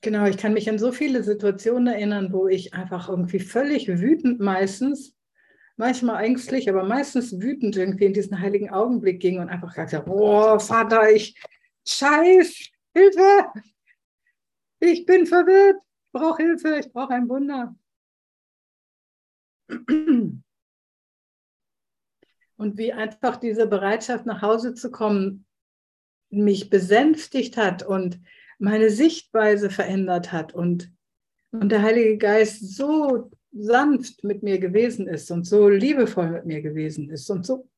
[0.00, 4.40] Genau, ich kann mich an so viele Situationen erinnern, wo ich einfach irgendwie völlig wütend
[4.40, 5.14] meistens,
[5.76, 10.10] manchmal ängstlich, aber meistens wütend irgendwie in diesen heiligen Augenblick ging und einfach gesagt habe,
[10.10, 11.38] oh Vater, ich
[11.86, 13.46] scheiß, Hilfe,
[14.80, 17.76] ich bin verwirrt, ich brauche Hilfe, ich brauche ein Wunder.
[22.56, 25.46] Und wie einfach diese Bereitschaft nach Hause zu kommen
[26.30, 28.20] mich besänftigt hat und
[28.58, 30.90] meine Sichtweise verändert hat und,
[31.50, 36.62] und der Heilige Geist so sanft mit mir gewesen ist und so liebevoll mit mir
[36.62, 37.68] gewesen ist und so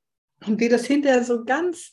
[0.46, 1.92] und wie das hinterher so ganz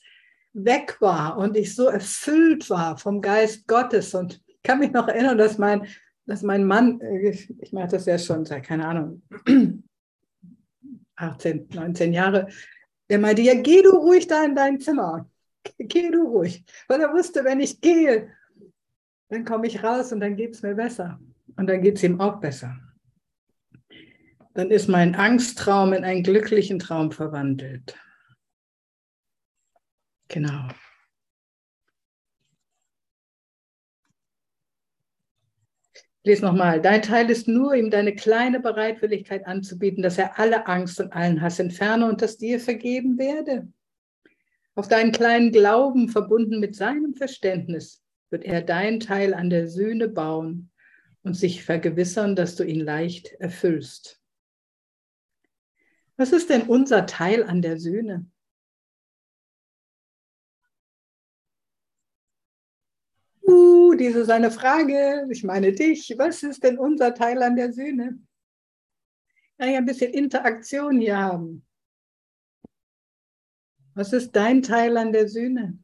[0.54, 5.38] weg war und ich so erfüllt war vom Geist Gottes und kann mich noch erinnern,
[5.38, 5.88] dass mein,
[6.26, 9.22] dass mein Mann, äh, ich, mache das ja schon seit, keine Ahnung,
[11.16, 12.50] 18, 19 Jahre,
[13.10, 15.30] der meinte, ja, geh du ruhig da in dein Zimmer.
[15.78, 16.66] Geh du ruhig.
[16.88, 18.32] Weil er wusste, wenn ich gehe,
[19.30, 21.20] dann komme ich raus und dann geht es mir besser.
[21.56, 22.76] Und dann geht es ihm auch besser.
[24.54, 27.98] Dann ist mein Angsttraum in einen glücklichen Traum verwandelt.
[30.28, 30.70] Genau.
[36.26, 36.82] Lese nochmal.
[36.82, 41.42] Dein Teil ist nur, ihm deine kleine Bereitwilligkeit anzubieten, dass er alle Angst und allen
[41.42, 43.68] Hass entferne und dass dir vergeben werde.
[44.74, 50.10] Auf deinen kleinen Glauben, verbunden mit seinem Verständnis, wird er dein Teil an der Sühne
[50.10, 50.72] bauen
[51.22, 54.20] und sich vergewissern, dass du ihn leicht erfüllst.
[56.18, 58.26] Was ist denn unser Teil an der Sühne?
[63.98, 65.28] Diese ist eine Frage.
[65.30, 66.14] Ich meine dich.
[66.18, 68.20] Was ist denn unser Teil an der Sühne?
[69.58, 71.66] Ich ein bisschen Interaktion hier haben?
[73.94, 75.80] Was ist dein Teil an der Sühne?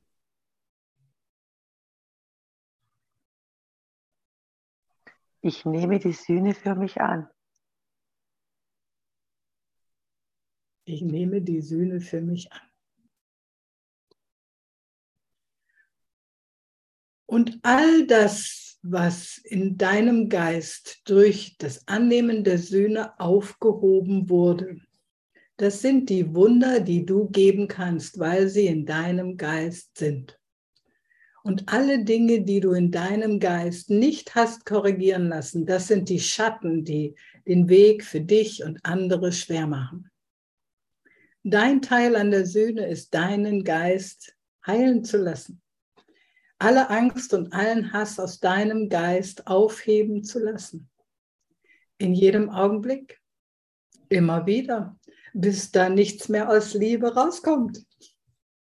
[5.41, 7.29] Ich nehme die Sühne für mich an.
[10.85, 12.70] Ich nehme die Sühne für mich an.
[17.31, 24.81] Und all das, was in deinem Geist durch das Annehmen der Sühne aufgehoben wurde,
[25.55, 30.37] das sind die Wunder, die du geben kannst, weil sie in deinem Geist sind.
[31.41, 36.19] Und alle Dinge, die du in deinem Geist nicht hast korrigieren lassen, das sind die
[36.19, 37.15] Schatten, die
[37.47, 40.11] den Weg für dich und andere schwer machen.
[41.45, 44.35] Dein Teil an der Sühne ist, deinen Geist
[44.67, 45.61] heilen zu lassen
[46.61, 50.89] alle Angst und allen Hass aus deinem Geist aufheben zu lassen.
[51.97, 53.19] In jedem Augenblick,
[54.09, 54.97] immer wieder,
[55.33, 57.83] bis da nichts mehr aus Liebe rauskommt.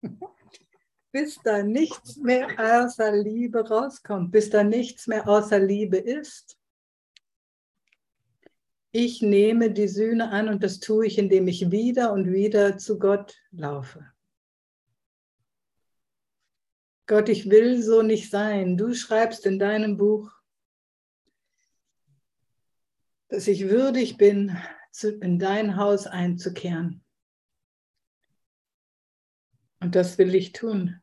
[1.12, 6.58] bis da nichts mehr außer Liebe rauskommt, bis da nichts mehr außer Liebe ist.
[8.90, 12.98] Ich nehme die Sühne an und das tue ich, indem ich wieder und wieder zu
[12.98, 14.11] Gott laufe.
[17.06, 18.76] Gott, ich will so nicht sein.
[18.76, 20.30] Du schreibst in deinem Buch,
[23.28, 24.56] dass ich würdig bin,
[25.20, 27.02] in dein Haus einzukehren.
[29.80, 31.00] Und das will ich tun.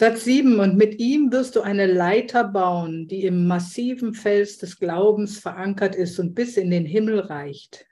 [0.00, 4.78] Satz 7, und mit ihm wirst du eine Leiter bauen, die im massiven Fels des
[4.78, 7.87] Glaubens verankert ist und bis in den Himmel reicht.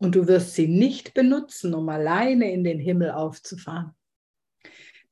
[0.00, 3.94] Und du wirst sie nicht benutzen, um alleine in den Himmel aufzufahren.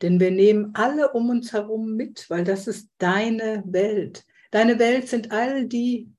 [0.03, 4.25] Denn wir nehmen alle um uns herum mit, weil das ist deine Welt.
[4.51, 6.11] Deine Welt sind all die,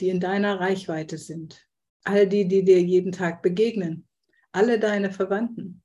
[0.00, 1.66] die in deiner Reichweite sind.
[2.04, 4.06] All die, die dir jeden Tag begegnen.
[4.52, 5.82] Alle deine Verwandten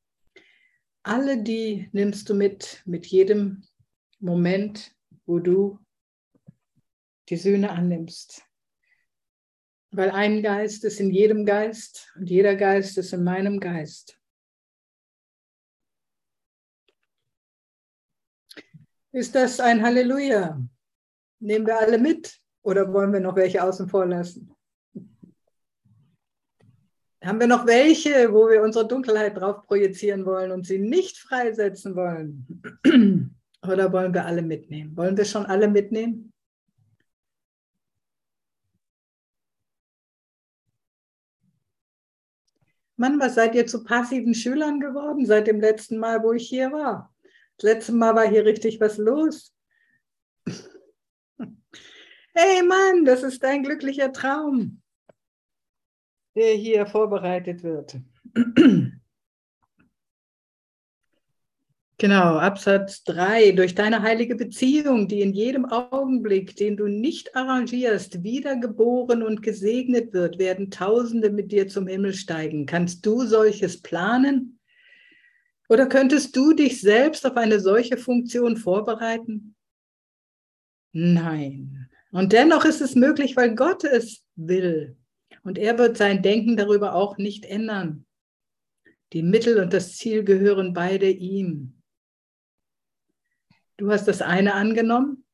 [1.04, 3.64] alle die nimmst du mit, mit jedem
[4.20, 5.80] Moment, wo du
[7.30, 8.44] die Sühne annimmst.
[9.96, 14.20] Weil ein Geist ist in jedem Geist und jeder Geist ist in meinem Geist.
[19.12, 20.60] Ist das ein Halleluja?
[21.39, 24.52] Nehmen wir alle mit oder wollen wir noch welche außen vor lassen?
[27.24, 31.96] Haben wir noch welche, wo wir unsere Dunkelheit drauf projizieren wollen und sie nicht freisetzen
[31.96, 32.64] wollen?
[33.66, 34.98] Oder wollen wir alle mitnehmen?
[34.98, 36.33] Wollen wir schon alle mitnehmen?
[43.04, 46.72] Mann, was seid ihr zu passiven Schülern geworden seit dem letzten Mal, wo ich hier
[46.72, 47.14] war?
[47.58, 49.54] Das letzte Mal war hier richtig was los.
[52.36, 54.82] Hey Mann, das ist ein glücklicher Traum
[56.36, 57.97] der hier vorbereitet wird.
[62.04, 63.54] Genau, Absatz 3.
[63.54, 70.12] Durch deine heilige Beziehung, die in jedem Augenblick, den du nicht arrangierst, wiedergeboren und gesegnet
[70.12, 72.66] wird, werden Tausende mit dir zum Himmel steigen.
[72.66, 74.60] Kannst du solches planen?
[75.70, 79.56] Oder könntest du dich selbst auf eine solche Funktion vorbereiten?
[80.91, 81.88] Nein.
[82.12, 84.97] Und dennoch ist es möglich, weil Gott es will.
[85.43, 88.06] Und er wird sein Denken darüber auch nicht ändern.
[89.14, 91.73] Die Mittel und das Ziel gehören beide ihm.
[93.78, 95.26] Du hast das eine angenommen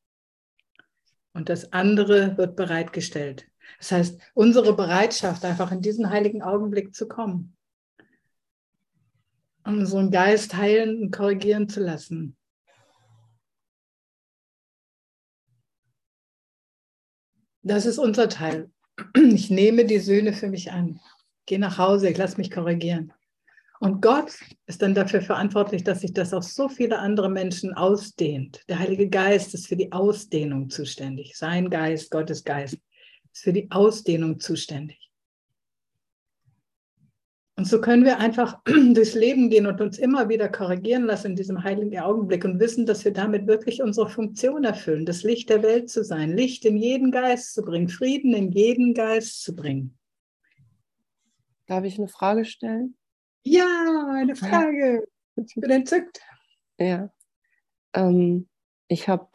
[1.32, 3.46] und das andere wird bereitgestellt.
[3.78, 7.56] Das heißt, unsere Bereitschaft, einfach in diesen heiligen Augenblick zu kommen,
[9.64, 12.36] unseren Geist heilen und korrigieren zu lassen.
[17.62, 18.70] Das ist unser Teil.
[19.14, 21.00] Ich nehme die Söhne für mich an.
[21.46, 23.12] Gehe nach Hause, ich lasse mich korrigieren.
[23.82, 28.62] Und Gott ist dann dafür verantwortlich, dass sich das auf so viele andere Menschen ausdehnt.
[28.68, 31.34] Der Heilige Geist ist für die Ausdehnung zuständig.
[31.34, 32.78] Sein Geist, Gottes Geist,
[33.32, 35.10] ist für die Ausdehnung zuständig.
[37.56, 41.36] Und so können wir einfach durchs Leben gehen und uns immer wieder korrigieren lassen in
[41.36, 45.62] diesem heiligen Augenblick und wissen, dass wir damit wirklich unsere Funktion erfüllen, das Licht der
[45.62, 49.96] Welt zu sein, Licht in jeden Geist zu bringen, Frieden in jeden Geist zu bringen.
[51.66, 52.94] Darf ich eine Frage stellen?
[53.42, 55.06] Ja, eine Frage.
[55.36, 56.20] Ich bin entzückt.
[56.78, 57.10] Ja.
[57.94, 58.48] Ähm,
[58.88, 59.28] ich habe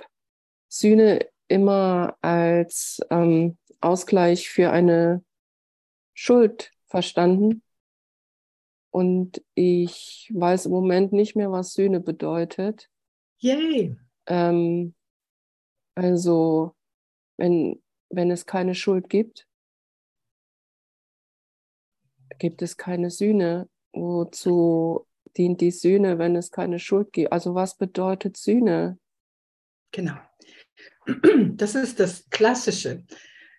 [0.67, 5.23] Sühne immer als ähm, Ausgleich für eine
[6.13, 7.61] Schuld verstanden
[8.95, 12.89] und ich weiß im Moment nicht mehr, was Sühne bedeutet.
[13.39, 13.97] Yay!
[14.25, 14.95] Ähm,
[15.95, 16.75] also,
[17.37, 19.47] wenn, wenn es keine Schuld gibt,
[22.39, 23.67] gibt es keine Sühne.
[23.95, 27.31] Wozu dient die Sühne, wenn es keine Schuld gibt?
[27.31, 28.99] Also, was bedeutet Sühne?
[29.91, 30.15] Genau.
[31.53, 33.03] Das ist das Klassische.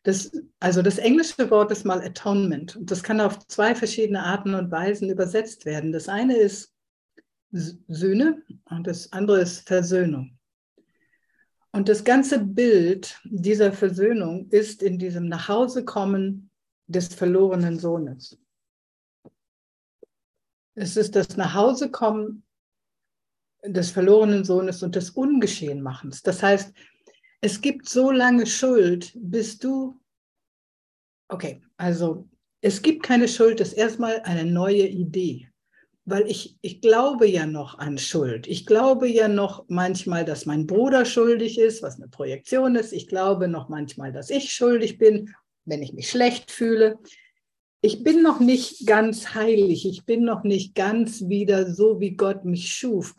[0.03, 0.31] Das,
[0.61, 4.71] also das englische Wort ist mal Atonement und das kann auf zwei verschiedene Arten und
[4.71, 5.91] Weisen übersetzt werden.
[5.91, 6.73] Das eine ist
[7.51, 10.39] Sühne und das andere ist Versöhnung.
[11.73, 16.51] Und das ganze Bild dieser Versöhnung ist in diesem Nachhausekommen
[16.87, 18.39] des verlorenen Sohnes.
[20.77, 22.45] Es ist das Nachhausekommen
[23.65, 26.23] des verlorenen Sohnes und des Ungeschehenmachens.
[26.23, 26.73] Das heißt,
[27.41, 29.99] es gibt so lange Schuld, bis du,
[31.29, 32.29] okay, also
[32.61, 35.49] es gibt keine Schuld, das ist erstmal eine neue Idee.
[36.05, 38.47] Weil ich, ich glaube ja noch an Schuld.
[38.47, 42.93] Ich glaube ja noch manchmal, dass mein Bruder schuldig ist, was eine Projektion ist.
[42.93, 46.99] Ich glaube noch manchmal, dass ich schuldig bin, wenn ich mich schlecht fühle.
[47.87, 49.87] Ich bin noch nicht ganz heilig.
[49.87, 53.15] Ich bin noch nicht ganz wieder so, wie Gott mich schuf,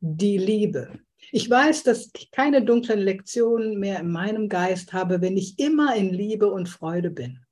[0.00, 0.90] die Liebe.
[1.32, 5.96] Ich weiß, dass ich keine dunklen Lektionen mehr in meinem Geist habe, wenn ich immer
[5.96, 7.46] in Liebe und Freude bin.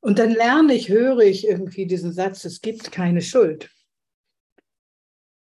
[0.00, 3.70] Und dann lerne ich, höre ich irgendwie diesen Satz, es gibt keine Schuld.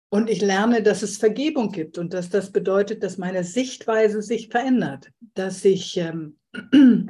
[0.08, 4.48] Und ich lerne, dass es Vergebung gibt und dass das bedeutet, dass meine Sichtweise sich
[4.48, 6.37] verändert, dass ich ähm,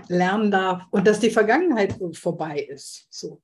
[0.07, 3.07] lernen darf und dass die Vergangenheit vorbei ist.
[3.09, 3.41] So.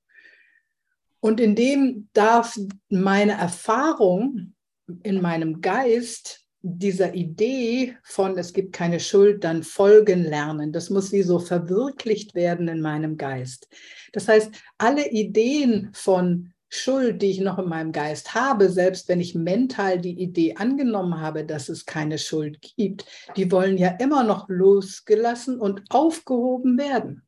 [1.20, 4.54] Und in dem darf meine Erfahrung
[5.02, 10.72] in meinem Geist dieser Idee von, es gibt keine Schuld, dann folgen lernen.
[10.72, 13.68] Das muss wie so verwirklicht werden in meinem Geist.
[14.12, 19.20] Das heißt, alle Ideen von Schuld, die ich noch in meinem Geist habe, selbst wenn
[19.20, 23.04] ich mental die Idee angenommen habe, dass es keine Schuld gibt,
[23.36, 27.22] die wollen ja immer noch losgelassen und aufgehoben werden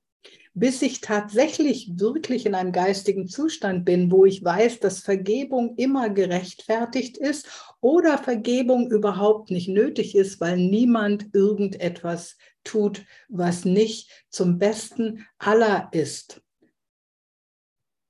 [0.59, 6.09] bis ich tatsächlich wirklich in einem geistigen Zustand bin, wo ich weiß, dass Vergebung immer
[6.09, 7.47] gerechtfertigt ist
[7.83, 15.91] oder Vergebung überhaupt nicht nötig ist, weil niemand irgendetwas tut, was nicht zum Besten aller
[15.93, 16.41] ist.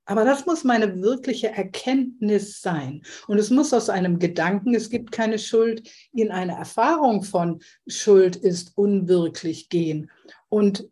[0.07, 3.03] Aber das muss meine wirkliche Erkenntnis sein.
[3.27, 8.37] Und es muss aus einem Gedanken, es gibt keine Schuld, in eine Erfahrung von Schuld
[8.37, 10.09] ist unwirklich gehen.
[10.47, 10.89] Und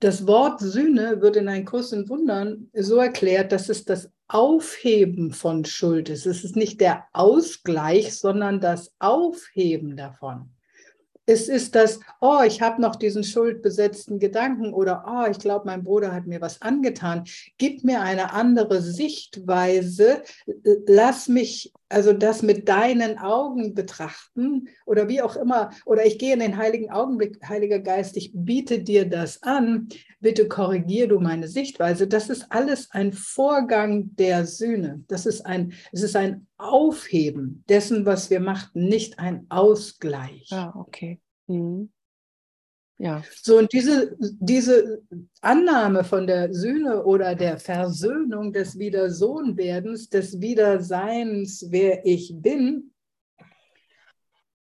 [0.00, 5.32] das Wort Sühne wird in einem Kurs in Wundern so erklärt, dass es das Aufheben
[5.32, 6.26] von Schuld ist.
[6.26, 10.50] Es ist nicht der Ausgleich, sondern das Aufheben davon.
[11.26, 15.82] Es ist das, oh, ich habe noch diesen schuldbesetzten Gedanken oder oh, ich glaube, mein
[15.82, 17.24] Bruder hat mir was angetan.
[17.58, 20.22] Gib mir eine andere Sichtweise.
[20.86, 25.70] Lass mich also das mit deinen Augen betrachten oder wie auch immer.
[25.84, 29.88] Oder ich gehe in den heiligen Augenblick, Heiliger Geist, ich biete dir das an.
[30.20, 32.08] Bitte korrigier du meine Sichtweise.
[32.08, 35.04] Das ist alles ein Vorgang der Sühne.
[35.08, 40.48] Das ist ein, es ist ein Aufheben dessen, was wir machten, nicht ein Ausgleich.
[40.52, 41.20] Ah, okay.
[41.46, 41.90] Mhm.
[42.98, 43.22] Ja.
[43.42, 45.02] So, und diese, diese
[45.42, 52.92] Annahme von der Sühne oder der Versöhnung des Wiedersohnwerdens, des Wiederseins, wer ich bin,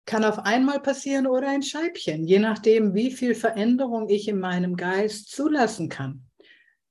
[0.06, 4.76] kann auf einmal passieren oder ein Scheibchen, je nachdem, wie viel Veränderung ich in meinem
[4.76, 6.29] Geist zulassen kann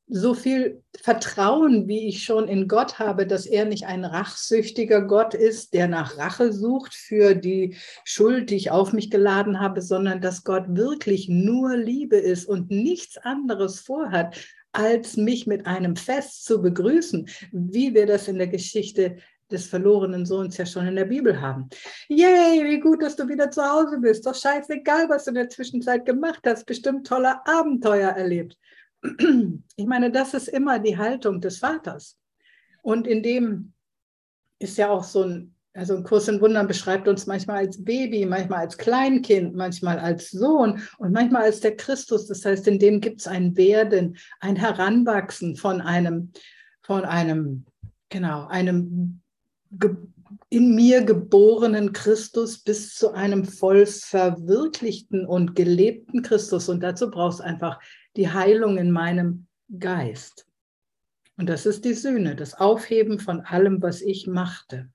[0.09, 5.35] so viel Vertrauen, wie ich schon in Gott habe, dass er nicht ein rachsüchtiger Gott
[5.35, 10.19] ist, der nach Rache sucht für die Schuld, die ich auf mich geladen habe, sondern
[10.19, 14.35] dass Gott wirklich nur Liebe ist und nichts anderes vorhat,
[14.71, 19.17] als mich mit einem Fest zu begrüßen, wie wir das in der Geschichte
[19.51, 21.69] des verlorenen Sohns ja schon in der Bibel haben.
[22.07, 24.25] Yay, wie gut, dass du wieder zu Hause bist.
[24.25, 26.65] Doch scheißegal, was du in der Zwischenzeit gemacht hast.
[26.65, 28.57] Bestimmt tolle Abenteuer erlebt.
[29.75, 32.17] Ich meine, das ist immer die Haltung des Vaters.
[32.81, 33.73] Und in dem
[34.59, 38.25] ist ja auch so ein, also ein Kurs in Wundern beschreibt uns manchmal als Baby,
[38.25, 42.27] manchmal als Kleinkind, manchmal als Sohn und manchmal als der Christus.
[42.27, 46.31] Das heißt, in dem gibt es ein Werden, ein Heranwachsen von einem,
[46.81, 47.65] von einem,
[48.09, 49.21] genau, einem
[50.49, 56.69] in mir geborenen Christus bis zu einem voll verwirklichten und gelebten Christus.
[56.69, 57.79] Und dazu brauchst du einfach
[58.15, 59.47] die Heilung in meinem
[59.79, 60.47] Geist.
[61.37, 64.89] Und das ist die Sühne, das Aufheben von allem, was ich machte.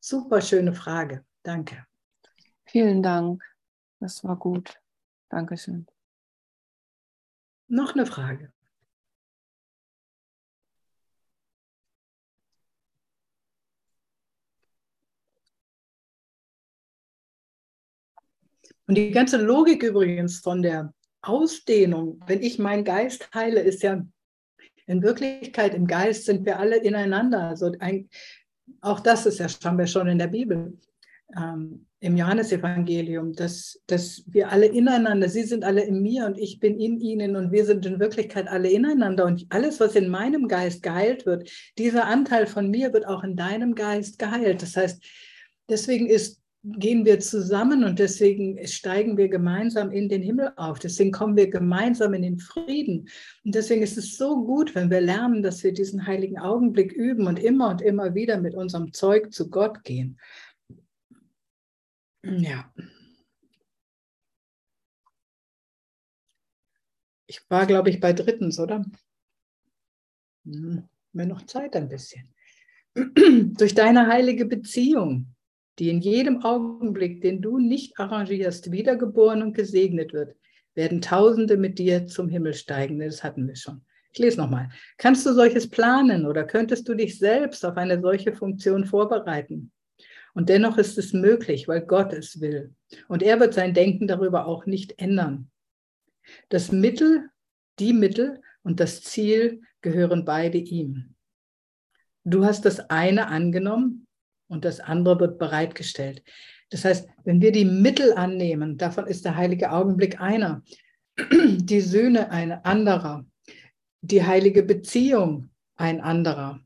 [0.00, 1.24] Super schöne Frage.
[1.42, 1.86] Danke.
[2.66, 3.42] Vielen Dank.
[4.00, 4.78] Das war gut.
[5.30, 5.86] Dankeschön.
[7.68, 8.52] Noch eine Frage.
[18.88, 24.02] Und die ganze Logik übrigens von der Ausdehnung, wenn ich meinen Geist heile, ist ja
[24.86, 27.42] in Wirklichkeit im Geist sind wir alle ineinander.
[27.42, 28.08] Also ein,
[28.80, 30.78] auch das ist ja, haben wir schon in der Bibel,
[31.36, 36.58] ähm, im Johannesevangelium, dass, dass wir alle ineinander, sie sind alle in mir und ich
[36.58, 39.26] bin in ihnen und wir sind in Wirklichkeit alle ineinander.
[39.26, 43.36] Und alles, was in meinem Geist geheilt wird, dieser Anteil von mir wird auch in
[43.36, 44.62] deinem Geist geheilt.
[44.62, 45.02] Das heißt,
[45.68, 50.78] deswegen ist gehen wir zusammen und deswegen steigen wir gemeinsam in den Himmel auf.
[50.78, 53.08] Deswegen kommen wir gemeinsam in den Frieden.
[53.44, 57.26] Und deswegen ist es so gut, wenn wir lernen, dass wir diesen heiligen Augenblick üben
[57.26, 60.18] und immer und immer wieder mit unserem Zeug zu Gott gehen.
[62.24, 62.72] Ja.
[67.26, 68.84] Ich war, glaube ich, bei drittens, oder?
[70.44, 72.34] Hm, mir noch Zeit ein bisschen.
[72.94, 75.34] Durch deine heilige Beziehung
[75.78, 80.34] die in jedem Augenblick, den du nicht arrangierst, wiedergeboren und gesegnet wird,
[80.74, 82.98] werden Tausende mit dir zum Himmel steigen.
[82.98, 83.82] Das hatten wir schon.
[84.12, 84.70] Ich lese nochmal.
[84.96, 89.70] Kannst du solches planen oder könntest du dich selbst auf eine solche Funktion vorbereiten?
[90.34, 92.74] Und dennoch ist es möglich, weil Gott es will.
[93.08, 95.50] Und er wird sein Denken darüber auch nicht ändern.
[96.48, 97.28] Das Mittel,
[97.78, 101.14] die Mittel und das Ziel gehören beide ihm.
[102.24, 104.07] Du hast das eine angenommen
[104.48, 106.22] und das andere wird bereitgestellt.
[106.70, 110.62] Das heißt, wenn wir die Mittel annehmen, davon ist der heilige Augenblick einer,
[111.16, 113.24] die Söhne ein anderer,
[114.00, 116.60] die heilige Beziehung ein anderer.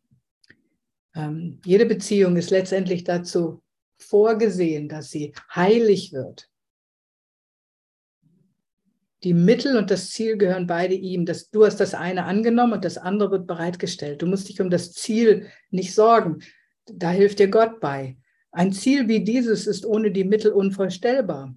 [1.14, 3.62] Ähm, jede Beziehung ist letztendlich dazu
[3.98, 6.48] vorgesehen, dass sie heilig wird.
[9.22, 11.26] Die Mittel und das Ziel gehören beide ihm.
[11.26, 14.20] Das, du hast das eine angenommen und das andere wird bereitgestellt.
[14.20, 16.42] Du musst dich um das Ziel nicht sorgen.
[16.86, 18.16] Da hilft dir Gott bei.
[18.50, 21.54] Ein Ziel wie dieses ist ohne die Mittel unvorstellbar.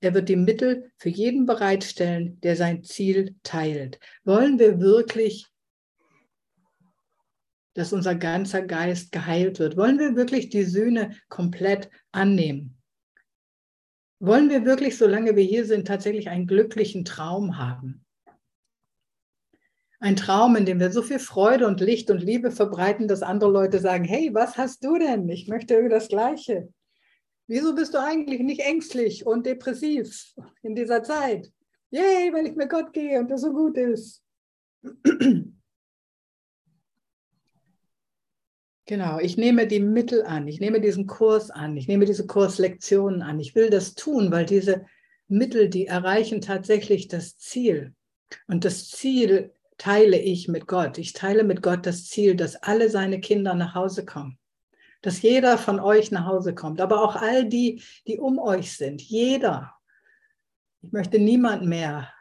[0.00, 3.98] Er wird die Mittel für jeden bereitstellen, der sein Ziel teilt.
[4.24, 5.46] Wollen wir wirklich,
[7.74, 9.76] dass unser ganzer Geist geheilt wird?
[9.76, 12.78] Wollen wir wirklich die Sühne komplett annehmen?
[14.18, 18.05] Wollen wir wirklich, solange wir hier sind, tatsächlich einen glücklichen Traum haben?
[19.98, 23.50] Ein Traum, in dem wir so viel Freude und Licht und Liebe verbreiten, dass andere
[23.50, 25.28] Leute sagen, hey, was hast du denn?
[25.28, 26.68] Ich möchte das Gleiche.
[27.46, 31.50] Wieso bist du eigentlich nicht ängstlich und depressiv in dieser Zeit?
[31.90, 34.22] Yay, weil ich mit Gott gehe und das so gut ist.
[38.88, 43.20] Genau, ich nehme die Mittel an, ich nehme diesen Kurs an, ich nehme diese Kurslektionen
[43.20, 43.40] an.
[43.40, 44.86] Ich will das tun, weil diese
[45.26, 47.94] Mittel, die erreichen tatsächlich das Ziel.
[48.46, 50.98] Und das Ziel teile ich mit Gott.
[50.98, 54.38] Ich teile mit Gott das Ziel, dass alle seine Kinder nach Hause kommen.
[55.02, 59.02] Dass jeder von euch nach Hause kommt, aber auch all die, die um euch sind.
[59.02, 59.74] Jeder.
[60.82, 62.12] Ich möchte niemand mehr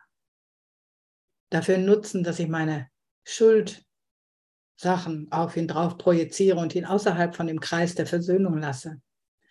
[1.49, 2.89] dafür nutzen, dass ich meine
[3.24, 3.86] Schuld
[4.76, 9.01] Sachen auf ihn drauf projiziere und ihn außerhalb von dem Kreis der Versöhnung lasse.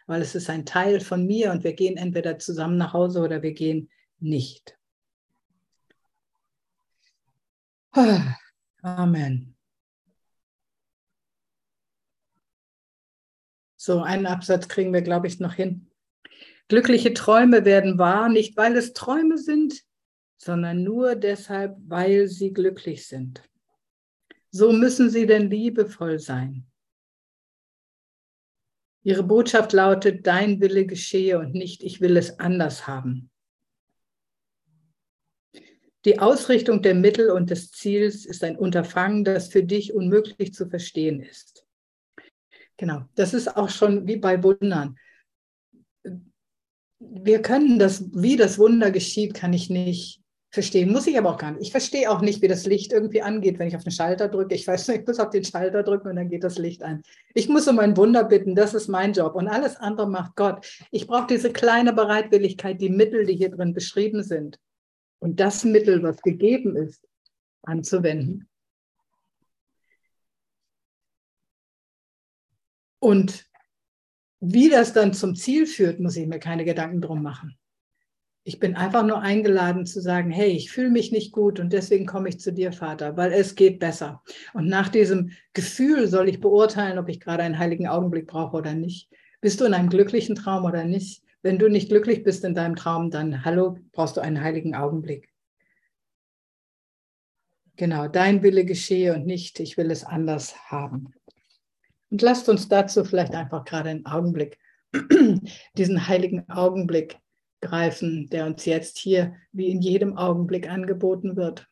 [0.07, 3.43] Weil es ist ein Teil von mir und wir gehen entweder zusammen nach Hause oder
[3.43, 4.79] wir gehen nicht.
[8.83, 9.55] Amen.
[13.77, 15.91] So, einen Absatz kriegen wir, glaube ich, noch hin.
[16.69, 19.83] Glückliche Träume werden wahr, nicht weil es Träume sind,
[20.39, 23.43] sondern nur deshalb, weil sie glücklich sind.
[24.51, 26.67] So müssen sie denn liebevoll sein.
[29.03, 33.31] Ihre Botschaft lautet, dein Wille geschehe und nicht, ich will es anders haben.
[36.05, 40.69] Die Ausrichtung der Mittel und des Ziels ist ein Unterfangen, das für dich unmöglich zu
[40.69, 41.65] verstehen ist.
[42.77, 44.97] Genau, das ist auch schon wie bei Wundern.
[46.99, 50.93] Wir können das, wie das Wunder geschieht, kann ich nicht verstehen.
[50.93, 51.63] Muss ich aber auch gar nicht.
[51.63, 54.55] Ich verstehe auch nicht, wie das Licht irgendwie angeht, wenn ich auf den Schalter drücke.
[54.55, 57.03] Ich weiß nicht, ich muss auf den Schalter drücken und dann geht das Licht an.
[57.35, 59.35] Ich muss um ein Wunder bitten, das ist mein Job.
[59.35, 60.67] Und alles andere macht Gott.
[60.91, 64.59] Ich brauche diese kleine Bereitwilligkeit, die Mittel, die hier drin beschrieben sind.
[65.25, 67.09] Und das Mittel, was gegeben ist,
[67.63, 68.47] anzuwenden.
[72.99, 73.47] Und
[74.41, 77.57] wie das dann zum Ziel führt, muss ich mir keine Gedanken drum machen.
[78.43, 82.05] Ich bin einfach nur eingeladen zu sagen, hey, ich fühle mich nicht gut und deswegen
[82.05, 84.23] komme ich zu dir, Vater, weil es geht besser.
[84.53, 88.75] Und nach diesem Gefühl soll ich beurteilen, ob ich gerade einen heiligen Augenblick brauche oder
[88.75, 89.09] nicht.
[89.41, 91.24] Bist du in einem glücklichen Traum oder nicht?
[91.45, 95.29] Wenn du nicht glücklich bist in deinem Traum, dann hallo, brauchst du einen heiligen Augenblick.
[97.77, 101.13] Genau, dein Wille geschehe und nicht, ich will es anders haben.
[102.09, 104.59] Und lasst uns dazu vielleicht einfach gerade einen Augenblick,
[105.77, 107.19] diesen heiligen Augenblick
[107.61, 111.69] greifen, der uns jetzt hier wie in jedem Augenblick angeboten wird.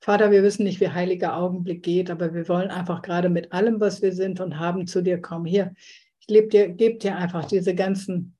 [0.00, 3.78] Vater, wir wissen nicht, wie heiliger Augenblick geht, aber wir wollen einfach gerade mit allem,
[3.78, 5.44] was wir sind und haben, zu dir kommen.
[5.44, 5.74] Hier,
[6.18, 8.33] ich gebe dir, einfach diese ganzen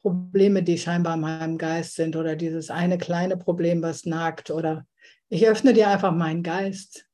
[0.00, 4.86] Probleme, die scheinbar in meinem Geist sind oder dieses eine kleine Problem, was nagt oder
[5.28, 7.06] ich öffne dir einfach meinen Geist.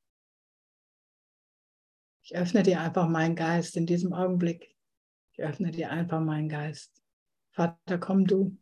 [2.22, 4.74] Ich öffne dir einfach meinen Geist in diesem Augenblick.
[5.32, 6.92] Ich öffne dir einfach meinen Geist.
[7.52, 8.56] Vater, komm du.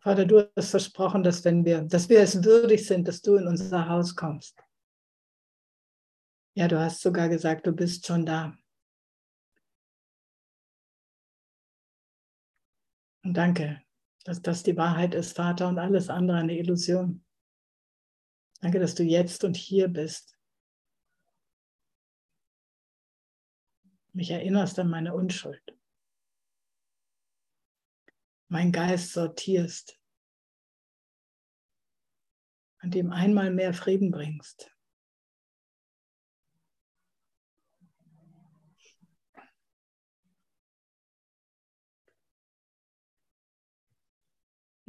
[0.00, 3.46] Vater, du hast versprochen, dass wenn wir, dass wir es würdig sind, dass du in
[3.46, 4.62] unser Haus kommst.
[6.54, 8.56] Ja, du hast sogar gesagt, du bist schon da.
[13.24, 13.82] Und danke,
[14.24, 17.24] dass das die Wahrheit ist, Vater, und alles andere eine Illusion.
[18.60, 20.38] Danke, dass du jetzt und hier bist.
[24.18, 25.62] mich erinnerst an meine Unschuld.
[28.48, 29.98] Mein Geist sortierst,
[32.78, 34.76] an dem einmal mehr Frieden bringst.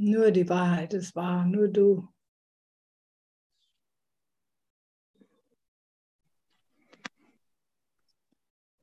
[0.02, 2.08] Nur die Wahrheit ist wahr, nur du.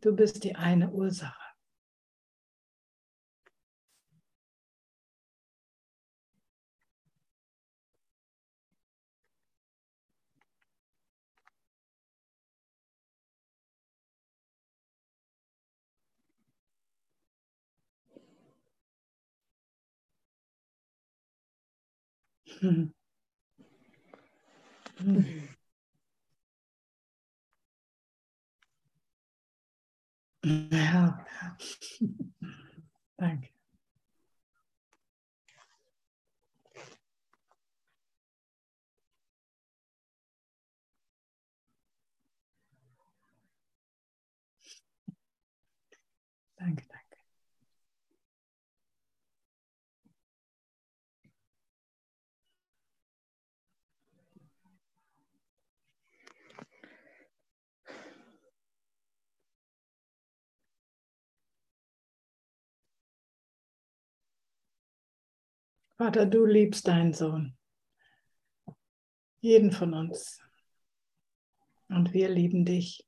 [0.02, 1.45] Du bist die eine Ursache.
[22.46, 22.92] Hm.
[24.98, 25.48] Hm.
[30.44, 31.56] Ja, ja.
[33.18, 33.48] Danke.
[46.58, 47.16] Danke, danke.
[65.98, 67.56] Vater, du liebst deinen Sohn.
[69.40, 70.38] Jeden von uns.
[71.88, 73.06] Und wir lieben dich.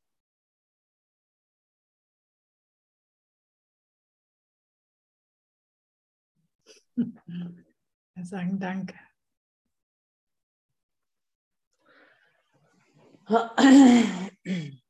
[8.15, 8.99] Wir sagen Danke.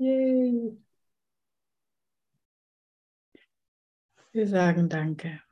[0.00, 0.78] Yay.
[4.32, 5.42] Wir sagen Danke.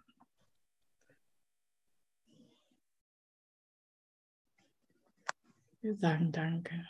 [5.82, 6.88] Wir sagen Danke.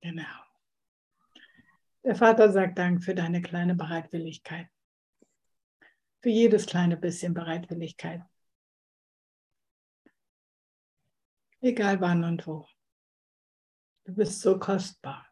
[0.00, 0.24] Genau.
[2.02, 4.73] Der Vater sagt Dank für deine kleine Bereitwilligkeit.
[6.24, 8.22] Für jedes kleine bisschen Bereitwilligkeit.
[11.60, 12.66] Egal wann und wo.
[14.06, 15.28] Du bist so kostbar.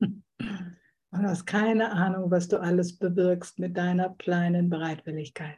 [0.00, 0.34] Und
[1.12, 5.56] hast keine Ahnung, was du alles bewirkst mit deiner kleinen Bereitwilligkeit.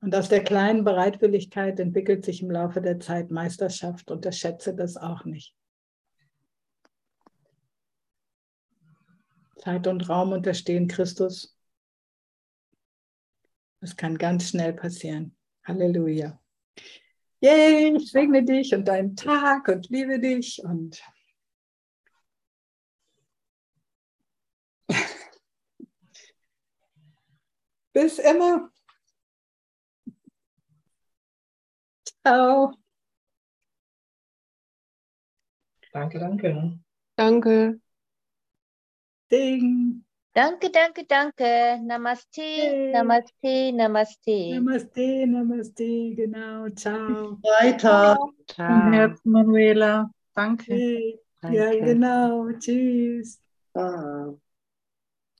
[0.00, 4.10] Und aus der kleinen Bereitwilligkeit entwickelt sich im Laufe der Zeit Meisterschaft.
[4.10, 5.54] Unterschätze das auch nicht.
[9.62, 11.56] Zeit und Raum unterstehen Christus.
[13.80, 15.36] Das kann ganz schnell passieren.
[15.64, 16.40] Halleluja.
[17.40, 21.00] Yay, ich segne dich und deinen Tag und liebe dich und
[27.92, 28.68] bis immer.
[32.24, 32.72] Ciao.
[35.92, 36.80] Danke, danke.
[37.16, 37.80] Danke.
[39.32, 40.04] Ding.
[40.34, 41.78] Danke, danke, danke.
[41.82, 42.92] Namaste, Yay.
[42.92, 44.52] namaste, namaste.
[44.54, 46.68] Namaste, Namaste, genau.
[46.70, 47.38] Ciao.
[47.42, 48.16] Weiter.
[48.46, 48.90] Ciao.
[48.92, 50.10] Herzen, Manuela.
[50.34, 50.72] Danke.
[50.72, 51.18] Hey.
[51.42, 51.80] Ja, Danke.
[51.84, 52.48] genau.
[52.58, 53.40] Tschüss.
[53.74, 54.32] Ah.